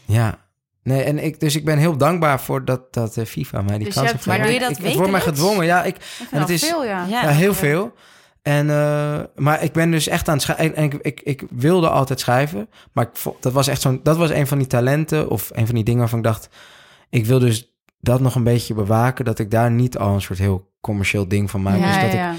[0.06, 0.40] Ja,
[0.84, 1.04] nee.
[1.04, 3.94] En ik, dus ik ben heel dankbaar voor dat, dat eh, FIFA mij die Dus
[3.96, 4.74] kans heeft hebt- Maar doe je gegeven.
[4.74, 5.84] dat ik, Het wordt mij gedwongen, ja.
[5.84, 5.96] Ik,
[6.32, 7.06] En het is- veel, ja.
[7.10, 7.22] Ja.
[7.24, 7.94] ja, heel veel.
[8.42, 10.76] En, eh, maar ik ben dus echt aan het schrijven.
[10.76, 12.70] En ik, ik, ik wilde altijd schrijven.
[12.94, 14.00] Maar ik, dat was echt zo'n.
[14.04, 15.30] Dat was een van die talenten.
[15.30, 16.50] Of een van die dingen waarvan ik dacht.
[17.10, 19.26] Ik wil dus dat nog een beetje bewaken.
[19.26, 21.80] Dat ik daar niet al een soort heel commercieel ding van maak.
[21.80, 22.34] ja, dus dat ja, ik, ja.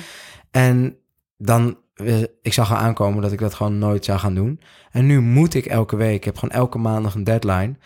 [0.51, 0.97] en
[1.39, 1.77] dan.
[1.95, 4.61] eh, Ik zag gaan aankomen dat ik dat gewoon nooit zou gaan doen.
[4.91, 6.15] En nu moet ik elke week.
[6.15, 7.77] Ik heb gewoon elke maandag een deadline.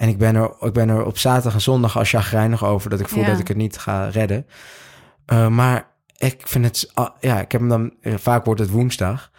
[0.00, 3.00] En ik ben er, ik ben er op zaterdag en zondag al chagrijnig over dat
[3.00, 3.28] ik voel Ja.
[3.30, 4.46] dat ik het niet ga redden.
[5.26, 5.86] Eh, maar
[6.16, 9.30] ik vind het, ah, ja, ik heb hem dan, eh, vaak wordt het woensdag.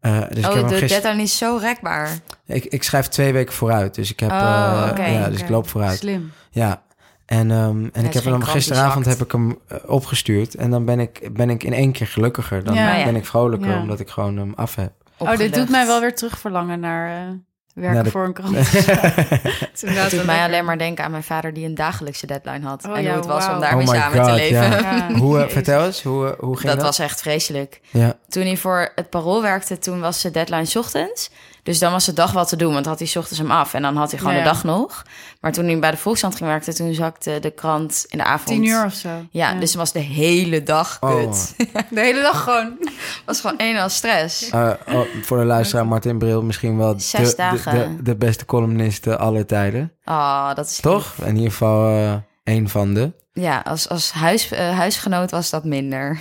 [0.00, 2.18] Eh, dus ik heb oh, de gister- deadline is zo rekbaar.
[2.46, 5.68] ik, ik schrijf twee weken vooruit, dus ik heb, Oh, eh, ja, dus ik loop
[5.68, 5.98] vooruit.
[5.98, 6.32] Slim.
[6.50, 6.82] Ja.
[7.26, 10.54] En, ehm, en ik heb hem gisteravond heb ik hem opgestuurd.
[10.54, 12.64] En dan ben ik, ben ik in één keer gelukkiger.
[12.64, 13.04] Dan Ja.
[13.04, 13.80] ben ik vrolijker, Ja.
[13.80, 14.92] omdat ik gewoon hem af heb.
[15.18, 17.32] Oh, dit doet mij wel weer terugverlangen naar eh,
[17.80, 18.56] werken de- voor een krant.
[18.72, 20.44] Het doet mij lekker.
[20.44, 22.84] alleen maar denken aan mijn vader die een dagelijkse deadline had.
[22.86, 24.56] Oh en ja, hoe het was om daarmee Oh samen te leven.
[24.70, 24.78] ja.
[24.78, 25.12] Ja.
[25.22, 26.86] hoe, eh, vertel eens, hoe, eh, hoe ging Dat dat?
[26.86, 27.80] was echt vreselijk.
[27.90, 28.16] Ja.
[28.28, 31.30] Toen hij voor het parool werkte, toen was de deadline 's ochtends.
[31.68, 33.50] Dus dan was de dag wat te doen, want dan had hij 's ochtends hem
[33.50, 33.74] af.
[33.74, 35.02] En dan had hij gewoon Ja, de dag nog.
[35.40, 38.46] Maar toen hij bij de Volkskrant ging werken, toen zakte de krant in de avond.
[38.48, 39.08] Tien uur of zo.
[39.30, 41.16] Ja, dus het was de hele dag Oh.
[41.16, 41.54] kut.
[41.90, 42.78] De hele dag gewoon.
[43.26, 44.50] was gewoon een als stress.
[44.50, 47.96] Eh, oh, voor de luisteraar, Martin Bril misschien wel de, Zes de, dagen.
[47.96, 49.92] de, de beste columnist eh, aller tijden.
[50.04, 51.14] Oh, dat is Toch?
[51.24, 52.14] In ieder geval eh
[52.44, 53.12] een van de.
[53.32, 56.18] Ja, als, als huis, eh, huisgenoot was dat minder.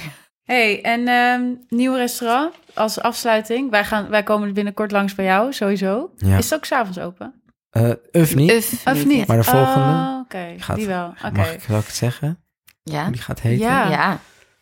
[0.47, 3.71] Hey, en ehm nieuw restaurant als afsluiting.
[3.71, 6.11] Wij, gaan, wij komen binnenkort langs bij jou, sowieso.
[6.17, 6.37] Ja.
[6.37, 7.41] Is het ook s'avonds open?
[7.69, 8.51] Eh Uf niet.
[8.51, 9.27] Uf, Of niet?
[9.27, 11.07] Maar de volgende Oh, Oké, gaat- die wel.
[11.25, 11.31] Oké.
[11.37, 12.39] Mag ik, zal ik het zeggen?
[12.83, 13.09] Ja.
[13.09, 13.65] Die gaat heten?
[13.65, 13.89] Ja.
[13.89, 14.09] Ja.
[14.09, 14.19] Dat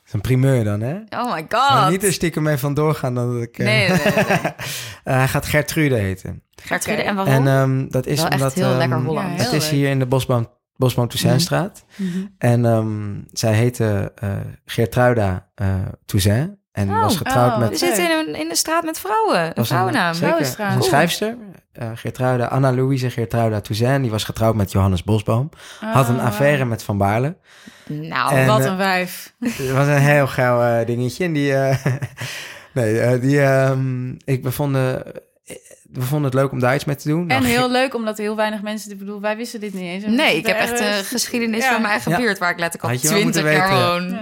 [0.08, 0.94] is een primeur dan, hè?
[0.96, 1.90] Oh my Maar god.
[1.90, 3.58] niet er stiekem mee vandoor gaan dan dat ik...
[3.58, 4.14] eh, Nee, nee, nee.
[5.04, 6.44] eh, hij gaat Gertrude heten.
[6.64, 7.34] Gertrude, en waarom?
[7.34, 8.54] En ehm, dat is Wel omdat...
[8.54, 9.72] heel ehm, lekker Ja, heel het is leuk.
[9.72, 10.48] hier in de Bosboom,
[10.78, 11.86] Bosboom Toussaintstraat.
[11.96, 12.26] Mhm.
[12.38, 14.30] En ehm, zij heette eh
[14.66, 15.68] Geertruida eh
[16.06, 16.52] Toussaint.
[16.72, 17.02] En Oh.
[17.02, 17.58] was getrouwd Oh.
[17.58, 17.80] We met...
[17.80, 19.40] zitten in een, in een straat met vrouwen.
[19.40, 20.14] Een was een- vrouwennaam.
[20.14, 21.38] Zeker, een schrijfster.
[21.72, 24.02] eh Geertruida, Anna-Louise Geertruida Toussaint.
[24.02, 25.50] Die was getrouwd met Johannes Bosboom.
[25.80, 27.36] Had een Oh, affaire met Van Baarle.
[27.88, 29.34] Nou, En- Wat een wijf.
[29.40, 31.26] Het was een heel geil eh, dingetje.
[31.26, 31.54] En die...
[32.74, 33.42] nee, die...
[33.42, 35.04] ehm, ik, we, vonden,
[35.96, 37.22] we vonden het leuk om daar iets mee te doen.
[37.22, 39.22] En Nou, heel leuk, omdat heel weinig mensen dit bedoel.
[39.22, 40.06] Wij wisten dit niet eens.
[40.06, 41.72] Nee, ik heb echt een geschiedenis Ja.
[41.72, 42.18] van mijn eigen Ja.
[42.18, 42.38] buurt...
[42.38, 44.08] waar ik letterlijk al Had je wel 20 moeten jaar woon.
[44.12, 44.20] Nee.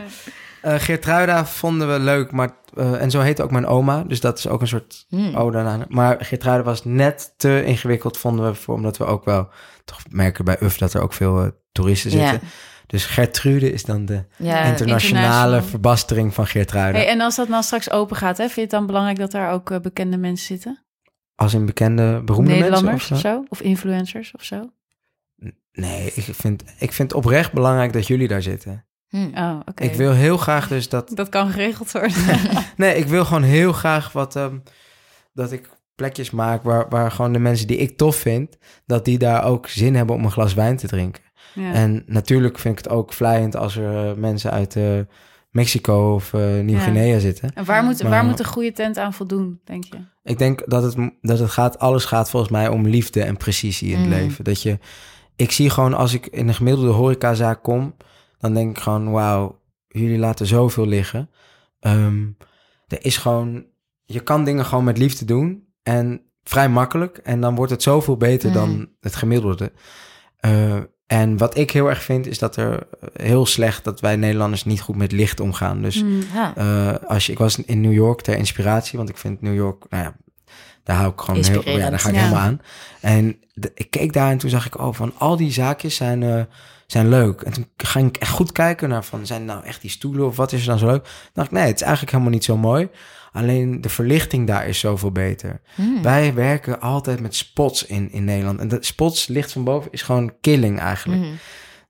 [0.61, 2.49] Eh, Geertruida vonden we leuk, maar...
[2.77, 4.03] eh, en zo heette ook mijn oma.
[4.07, 5.35] Dus dat is ook een soort Hmm.
[5.35, 5.85] ode aan...
[5.87, 8.53] Maar Geertruida was net te ingewikkeld, vonden we...
[8.55, 9.49] Voor, omdat we ook wel
[9.85, 12.39] toch merken bij UF dat er ook veel eh, toeristen zitten.
[12.87, 15.61] Dus Gertrude is dan de Ja, internationale international.
[15.61, 16.97] verbastering van Geertruida.
[16.97, 19.31] Hey, en als dat nou straks open gaat, hè, vind je het dan belangrijk dat
[19.31, 20.82] daar ook eh, bekende mensen zitten?
[21.35, 23.45] Als in bekende, beroemde Nederlanders mensen of of zo?
[23.49, 24.69] Of influencers of zo?
[25.71, 28.85] Nee, ik vind, ik vind oprecht belangrijk dat jullie daar zitten.
[29.07, 29.31] Hmm.
[29.35, 29.83] Oh, oké.
[29.83, 31.11] Ik wil heel graag dus dat...
[31.13, 32.11] Dat kan geregeld worden.
[32.77, 34.35] Nee, ik wil gewoon heel graag wat...
[34.35, 34.57] ehm,
[35.33, 38.57] dat ik plekjes maak waar, waar gewoon de mensen die ik tof vind...
[38.85, 41.23] dat die daar ook zin hebben om een glas wijn te drinken.
[41.53, 41.73] ja.
[41.73, 44.99] En natuurlijk vind ik het ook vlijend als er eh, mensen uit eh,
[45.49, 47.53] Mexico of eh, Nieuw-Guinea zitten.
[47.53, 49.97] En waar moet, Maar- waar moet een goede tent aan voldoen, denk je?
[50.23, 53.91] Ik denk dat het, dat het gaat, alles gaat volgens mij om liefde en precisie
[53.91, 54.13] in het Mm.
[54.13, 54.43] leven.
[54.43, 54.79] Dat je,
[55.35, 57.95] ik zie gewoon als ik in een gemiddelde horecazaak kom,
[58.37, 61.29] dan denk ik gewoon, wauw, jullie laten zoveel liggen.
[61.79, 62.25] Ehm,
[62.87, 63.65] er is gewoon,
[64.05, 67.17] je kan dingen gewoon met liefde doen en vrij makkelijk.
[67.17, 68.55] En dan wordt het zoveel beter Mm.
[68.55, 69.71] dan het gemiddelde.
[70.37, 70.79] Eh,
[71.13, 74.81] en wat ik heel erg vind, is dat er heel slecht dat wij Nederlanders niet
[74.81, 75.81] goed met licht omgaan.
[75.81, 76.03] Dus.
[76.33, 76.55] Ja.
[76.55, 79.83] eh, als je, ik was in New York ter inspiratie, want ik vind New York,
[79.89, 80.15] nou ja,
[80.83, 82.21] daar hou ik gewoon heel, Inspirerend, ja, daar ga ik ja.
[82.21, 82.61] helemaal aan.
[83.01, 86.23] En de- ik keek daar en toen zag ik, oh, van al die zaakjes zijn,
[86.23, 86.41] eh,
[86.87, 87.41] zijn leuk.
[87.41, 90.35] En toen ging ik echt goed kijken naar van, zijn nou echt die stoelen of
[90.35, 91.03] wat is er dan zo leuk?
[91.03, 92.89] Dan dacht ik, nee, het is eigenlijk helemaal niet zo mooi.
[93.31, 95.61] Alleen de verlichting daar is zoveel beter.
[95.75, 96.01] Hmm.
[96.01, 98.59] Wij werken altijd met spots in, in Nederland.
[98.59, 101.21] En dat spots, licht van boven, is gewoon killing eigenlijk.
[101.21, 101.35] Hmm.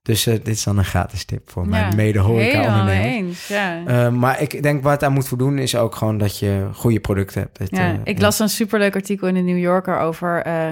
[0.04, 3.14] Dus eh, dit is dan een gratis tip voor Ja, mijn mede Helemaal mee horeca-ondernemers.
[3.14, 3.82] eens, ja.
[3.86, 7.00] Eh, maar ik denk waar het aan moet voldoen is ook gewoon dat je goede
[7.00, 7.58] producten hebt.
[7.58, 10.66] Dat, ja, eh, ik las een superleuk artikel in de New Yorker over eh,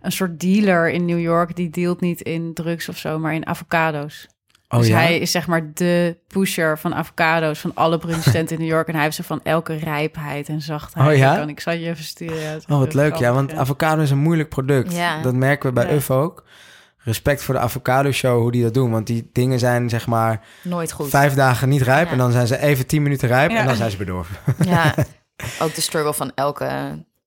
[0.00, 1.56] een soort dealer in New York.
[1.56, 4.26] Die dealt niet in drugs of zo, maar in avocado's.
[4.68, 4.96] Oh dus ja?
[4.96, 8.88] hij is zeg maar de pusher van avocado's van alle brunchtenten in New York.
[8.88, 11.08] En hij heeft ze van elke rijpheid en zachtheid.
[11.08, 11.36] Oh ja?
[11.36, 12.40] Kan, ik zal je even sturen.
[12.40, 13.14] Ja, Oh, wat leuk.
[13.14, 14.96] Ja, want avocado is een moeilijk product.
[14.96, 15.22] Ja.
[15.22, 15.92] Dat merken we bij Ja.
[15.94, 16.44] UF ook.
[17.02, 18.90] Respect voor de avocado show, hoe die dat doen.
[18.90, 21.08] Want die dingen zijn zeg maar Nooit goed.
[21.08, 22.06] vijf dagen niet rijp.
[22.06, 22.12] Ja.
[22.12, 23.50] En dan zijn ze even tien minuten rijp.
[23.50, 23.58] Ja.
[23.58, 24.36] En dan zijn ze bedorven.
[24.66, 24.94] Ja,
[25.62, 26.68] ook de struggle van elke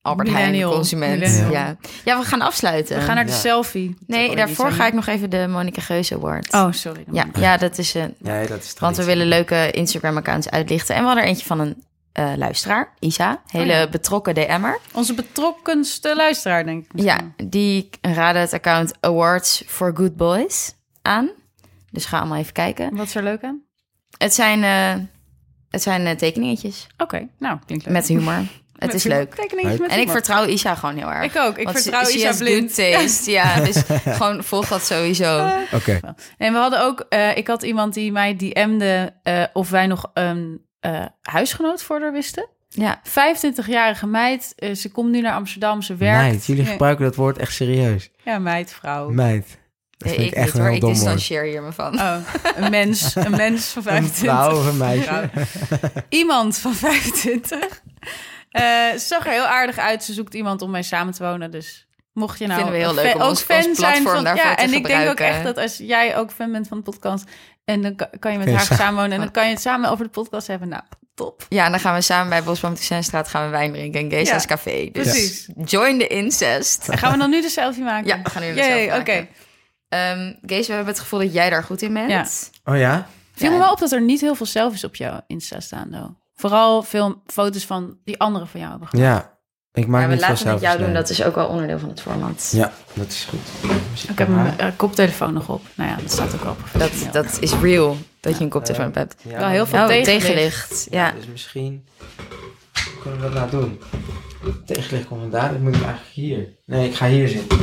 [0.01, 1.43] Albert Heijn consument.
[1.51, 1.75] Ja.
[2.05, 2.95] ja, we gaan afsluiten.
[2.97, 3.37] We gaan naar de Ja.
[3.37, 3.97] selfie.
[4.07, 6.53] Nee, daarvoor ga ik nog even de Monica Geuze Award.
[6.53, 7.03] Oh, sorry.
[7.11, 7.95] Ja, ja, dat is...
[7.95, 10.95] eh Ja, dat is want we willen leuke Instagram-accounts uitlichten.
[10.95, 11.83] En we hadden er eentje van een
[12.13, 13.41] eh, luisteraar, Isa.
[13.47, 13.87] Hele Oh ja.
[13.87, 14.79] betrokken DM'er.
[14.93, 17.01] Onze betrokkenste luisteraar, denk ik.
[17.01, 17.49] Ja, misschien.
[17.49, 21.29] die raadde het account Awards for Good Boys aan.
[21.91, 22.95] Dus ga allemaal even kijken.
[22.95, 23.61] Wat is er leuk aan?
[24.17, 25.03] Het zijn, eh,
[25.69, 27.93] het zijn eh, tekeningetjes Oké, nou, klinkt leuk.
[27.93, 28.33] met humor.
[28.73, 29.35] Het Met is leuk.
[29.35, 31.23] Tekeningetjes met En ik vertrouw Isa gewoon heel erg.
[31.35, 31.57] Ik ook.
[31.57, 32.75] Ik vertrouw Isa blind.
[32.75, 33.31] taste.
[33.31, 35.49] Ja, dus gewoon volg dat sowieso.
[35.71, 35.99] Oké.
[36.37, 40.11] En we hadden ook, eh, ik had iemand die mij DM'de eh, of wij nog
[40.13, 42.47] een eh, huisgenoot voor haar wisten.
[42.69, 46.21] Ja, 25-jarige meid, eh, ze komt nu naar Amsterdam, ze werkt.
[46.31, 48.09] Meid, jullie Ja, gebruiken dat woord echt serieus.
[48.23, 49.09] Ja, meid, vrouw.
[49.09, 49.47] Meid.
[49.97, 51.99] Dat Nee, vind ik ik echt niet een heel Ik dom distancieer hier me van.
[51.99, 52.17] Oh,
[52.55, 54.17] een mens, een mens van Een 25.
[54.19, 55.03] vrouw of een meisje.
[55.03, 55.43] Vrouw.
[56.09, 57.81] Iemand van 25.
[58.49, 60.03] Eh, ze zag er heel aardig uit.
[60.03, 61.51] Ze zoekt iemand om mee samen te wonen.
[61.51, 64.23] Dus mocht je nou Vinden we heel leuk om ook ons- fan zijn platform van
[64.23, 66.77] daarvoor ja, te en ik denk ook echt dat als jij ook fan bent van
[66.77, 67.23] de podcast
[67.65, 70.05] en dan kan je met haar sa- samenwonen en dan kan je het samen over
[70.05, 70.67] de podcast hebben.
[70.69, 70.83] Nou,
[71.13, 71.45] top.
[71.49, 74.41] Ja, en dan gaan we samen bij Bosboom Toussaintstraat gaan we wijn drinken in Geza's
[74.41, 74.89] Ja, Café.
[74.91, 75.49] Dus Precies.
[75.65, 76.89] join the incest.
[76.89, 78.07] En gaan we dan nu de selfie maken?
[78.07, 79.11] Ja, we gaan nu de Yay, selfie Oké.
[79.11, 79.27] maken.
[79.89, 82.09] Ehm Gees, we hebben het gevoel dat jij daar goed in bent.
[82.09, 82.25] Ja.
[82.73, 83.07] Oh ja?
[83.35, 83.53] Viel Ja.
[83.53, 86.09] me wel op dat er niet heel veel selfies op jouw Insta staan, though.
[86.35, 89.09] Vooral veel foto's van die anderen van jou hebben gemaakt.
[89.25, 89.32] Ja,
[89.73, 90.93] ik maak Ja, we niet laten het met jou doen.
[90.93, 92.49] Dat is ook wel onderdeel van het format.
[92.55, 93.71] Ja, dat is goed.
[94.09, 95.61] Ik heb mijn eh, koptelefoon nog op.
[95.75, 97.11] Nou ja, dat staat ook wel professioneel.
[97.13, 99.15] Dat, dat is real, dat je een koptelefoon op hebt.
[99.21, 100.21] Ja, Wel heel veel Oh, tegenlicht.
[100.25, 100.87] tegenlicht.
[100.89, 101.11] Ja.
[101.11, 101.85] Dus misschien
[102.73, 103.79] hoe kunnen we dat nou doen.
[104.65, 106.47] Tegenlicht komt vandaar, ik moet hem eigenlijk hier.
[106.65, 107.57] Nee, ik ga hier zitten.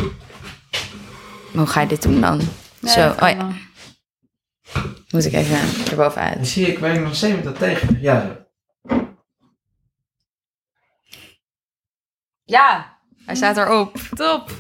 [1.53, 2.41] Hoe ga je dit doen dan?
[2.81, 3.49] Nee, Zo, oh ja,
[5.11, 6.49] moet ik even En erbovenuit.
[6.49, 8.01] zie je, ik werk nog steeds met dat tegenlicht.
[8.03, 8.47] Ja,
[12.51, 12.97] Ja,
[13.27, 13.97] hij staat erop.
[14.15, 14.51] Top.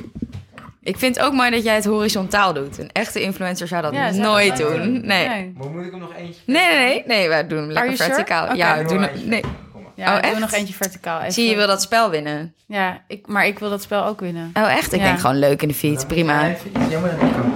[0.82, 2.78] Ik vind het ook mooi dat jij het horizontaal doet.
[2.78, 4.92] Een echte influencer zou dat Ja, zou nooit dat doen.
[5.06, 5.28] Nee.
[5.28, 5.52] Nee.
[5.56, 6.40] Maar moet ik hem nog eentje?
[6.46, 7.02] Nee, nee, nee.
[7.06, 8.08] Nee, wij doen hem lekker you sure?
[8.14, 8.44] verticaal.
[8.44, 8.54] Oké.
[8.54, 9.40] Ja, Doe doen hem- nee.
[9.40, 9.92] Kom maar.
[9.94, 11.20] Ja, Oh, ik doe nog eentje verticaal.
[11.20, 11.32] Even.
[11.32, 12.54] Zie je, je wil dat spel winnen.
[12.66, 14.50] Ja, ik, maar ik wil dat spel ook winnen.
[14.54, 14.92] Oh, echt?
[14.92, 15.06] Ik Ja.
[15.06, 16.04] denk gewoon leuk in de fiets.
[16.04, 16.40] Prima.
[16.40, 17.52] jij even iets- Jammer dat ik kan.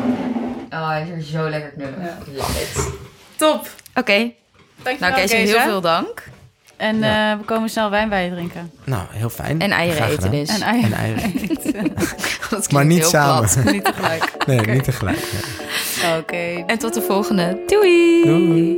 [0.81, 1.95] Oh, hij is er zo lekker knullig.
[2.37, 2.91] Love it.
[3.37, 3.69] Top.
[3.95, 4.31] Oké.
[4.83, 6.23] Dankjewel, Nou, Kees, heel veel dank.
[6.85, 7.33] En Ja.
[7.33, 8.71] eh, we komen snel wijn bij je drinken.
[8.85, 9.61] Nou, heel fijn.
[9.61, 10.39] En eieren Graag eten gedaan.
[10.41, 10.49] dus.
[10.49, 10.93] En eieren.
[10.93, 11.33] En eieren.
[12.51, 13.39] Dat klinkt Maar niet samen.
[13.51, 13.65] plat.
[13.73, 14.33] Niet tegelijk.
[14.47, 15.19] Nee, niet tegelijk.
[16.19, 16.65] Oké.
[16.67, 17.59] En tot de volgende.
[17.67, 18.23] Doei.
[18.23, 18.77] Doei.